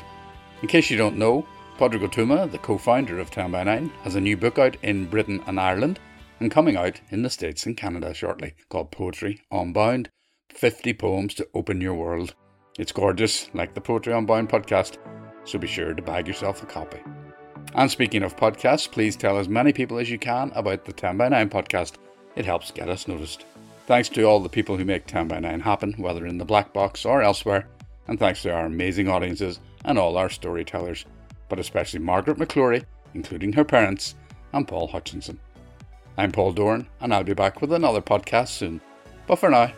In 0.60 0.66
case 0.66 0.90
you 0.90 0.96
don't 0.96 1.16
know, 1.16 1.46
Pádraig 1.78 2.02
Ó 2.02 2.08
Tuama, 2.08 2.50
the 2.50 2.58
co 2.58 2.78
founder 2.78 3.20
of 3.20 3.30
10 3.30 3.52
by 3.52 3.62
9, 3.62 3.92
has 4.02 4.16
a 4.16 4.20
new 4.20 4.36
book 4.36 4.58
out 4.58 4.76
in 4.82 5.06
Britain 5.06 5.40
and 5.46 5.60
Ireland 5.60 6.00
and 6.40 6.50
coming 6.50 6.76
out 6.76 7.00
in 7.10 7.22
the 7.22 7.30
States 7.30 7.64
and 7.64 7.76
Canada 7.76 8.12
shortly 8.12 8.54
called 8.68 8.90
Poetry 8.90 9.40
Unbound 9.52 10.10
50 10.52 10.94
Poems 10.94 11.34
to 11.34 11.46
Open 11.54 11.80
Your 11.80 11.94
World. 11.94 12.34
It's 12.76 12.90
gorgeous, 12.90 13.48
like 13.54 13.74
the 13.74 13.80
Poetry 13.80 14.12
Unbound 14.12 14.48
podcast, 14.48 14.98
so 15.44 15.60
be 15.60 15.68
sure 15.68 15.94
to 15.94 16.02
bag 16.02 16.26
yourself 16.26 16.60
a 16.60 16.66
copy. 16.66 16.98
And 17.74 17.88
speaking 17.88 18.24
of 18.24 18.36
podcasts, 18.36 18.90
please 18.90 19.14
tell 19.14 19.38
as 19.38 19.48
many 19.48 19.72
people 19.72 19.98
as 19.98 20.10
you 20.10 20.18
can 20.18 20.50
about 20.56 20.84
the 20.84 20.92
10 20.92 21.16
by 21.18 21.28
9 21.28 21.50
podcast. 21.50 21.94
It 22.34 22.46
helps 22.46 22.72
get 22.72 22.88
us 22.88 23.06
noticed. 23.06 23.44
Thanks 23.86 24.08
to 24.10 24.24
all 24.24 24.40
the 24.40 24.48
people 24.48 24.76
who 24.76 24.84
make 24.84 25.06
10 25.06 25.28
by 25.28 25.38
9 25.38 25.60
happen, 25.60 25.94
whether 25.98 26.26
in 26.26 26.38
the 26.38 26.44
black 26.44 26.72
box 26.72 27.04
or 27.04 27.22
elsewhere, 27.22 27.68
and 28.08 28.18
thanks 28.18 28.42
to 28.42 28.52
our 28.52 28.66
amazing 28.66 29.08
audiences 29.08 29.60
and 29.84 29.98
all 29.98 30.16
our 30.16 30.28
storytellers, 30.30 31.04
but 31.48 31.58
especially 31.58 32.00
Margaret 32.00 32.38
McClory, 32.38 32.84
including 33.14 33.52
her 33.52 33.64
parents, 33.64 34.14
and 34.52 34.66
Paul 34.66 34.88
Hutchinson. 34.88 35.38
I'm 36.16 36.32
Paul 36.32 36.52
Doran, 36.52 36.86
and 37.00 37.14
I'll 37.14 37.22
be 37.22 37.34
back 37.34 37.60
with 37.60 37.72
another 37.72 38.00
podcast 38.00 38.48
soon. 38.48 38.80
But 39.26 39.36
for 39.36 39.50
now, 39.50 39.72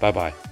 bye 0.00 0.12
bye. 0.12 0.51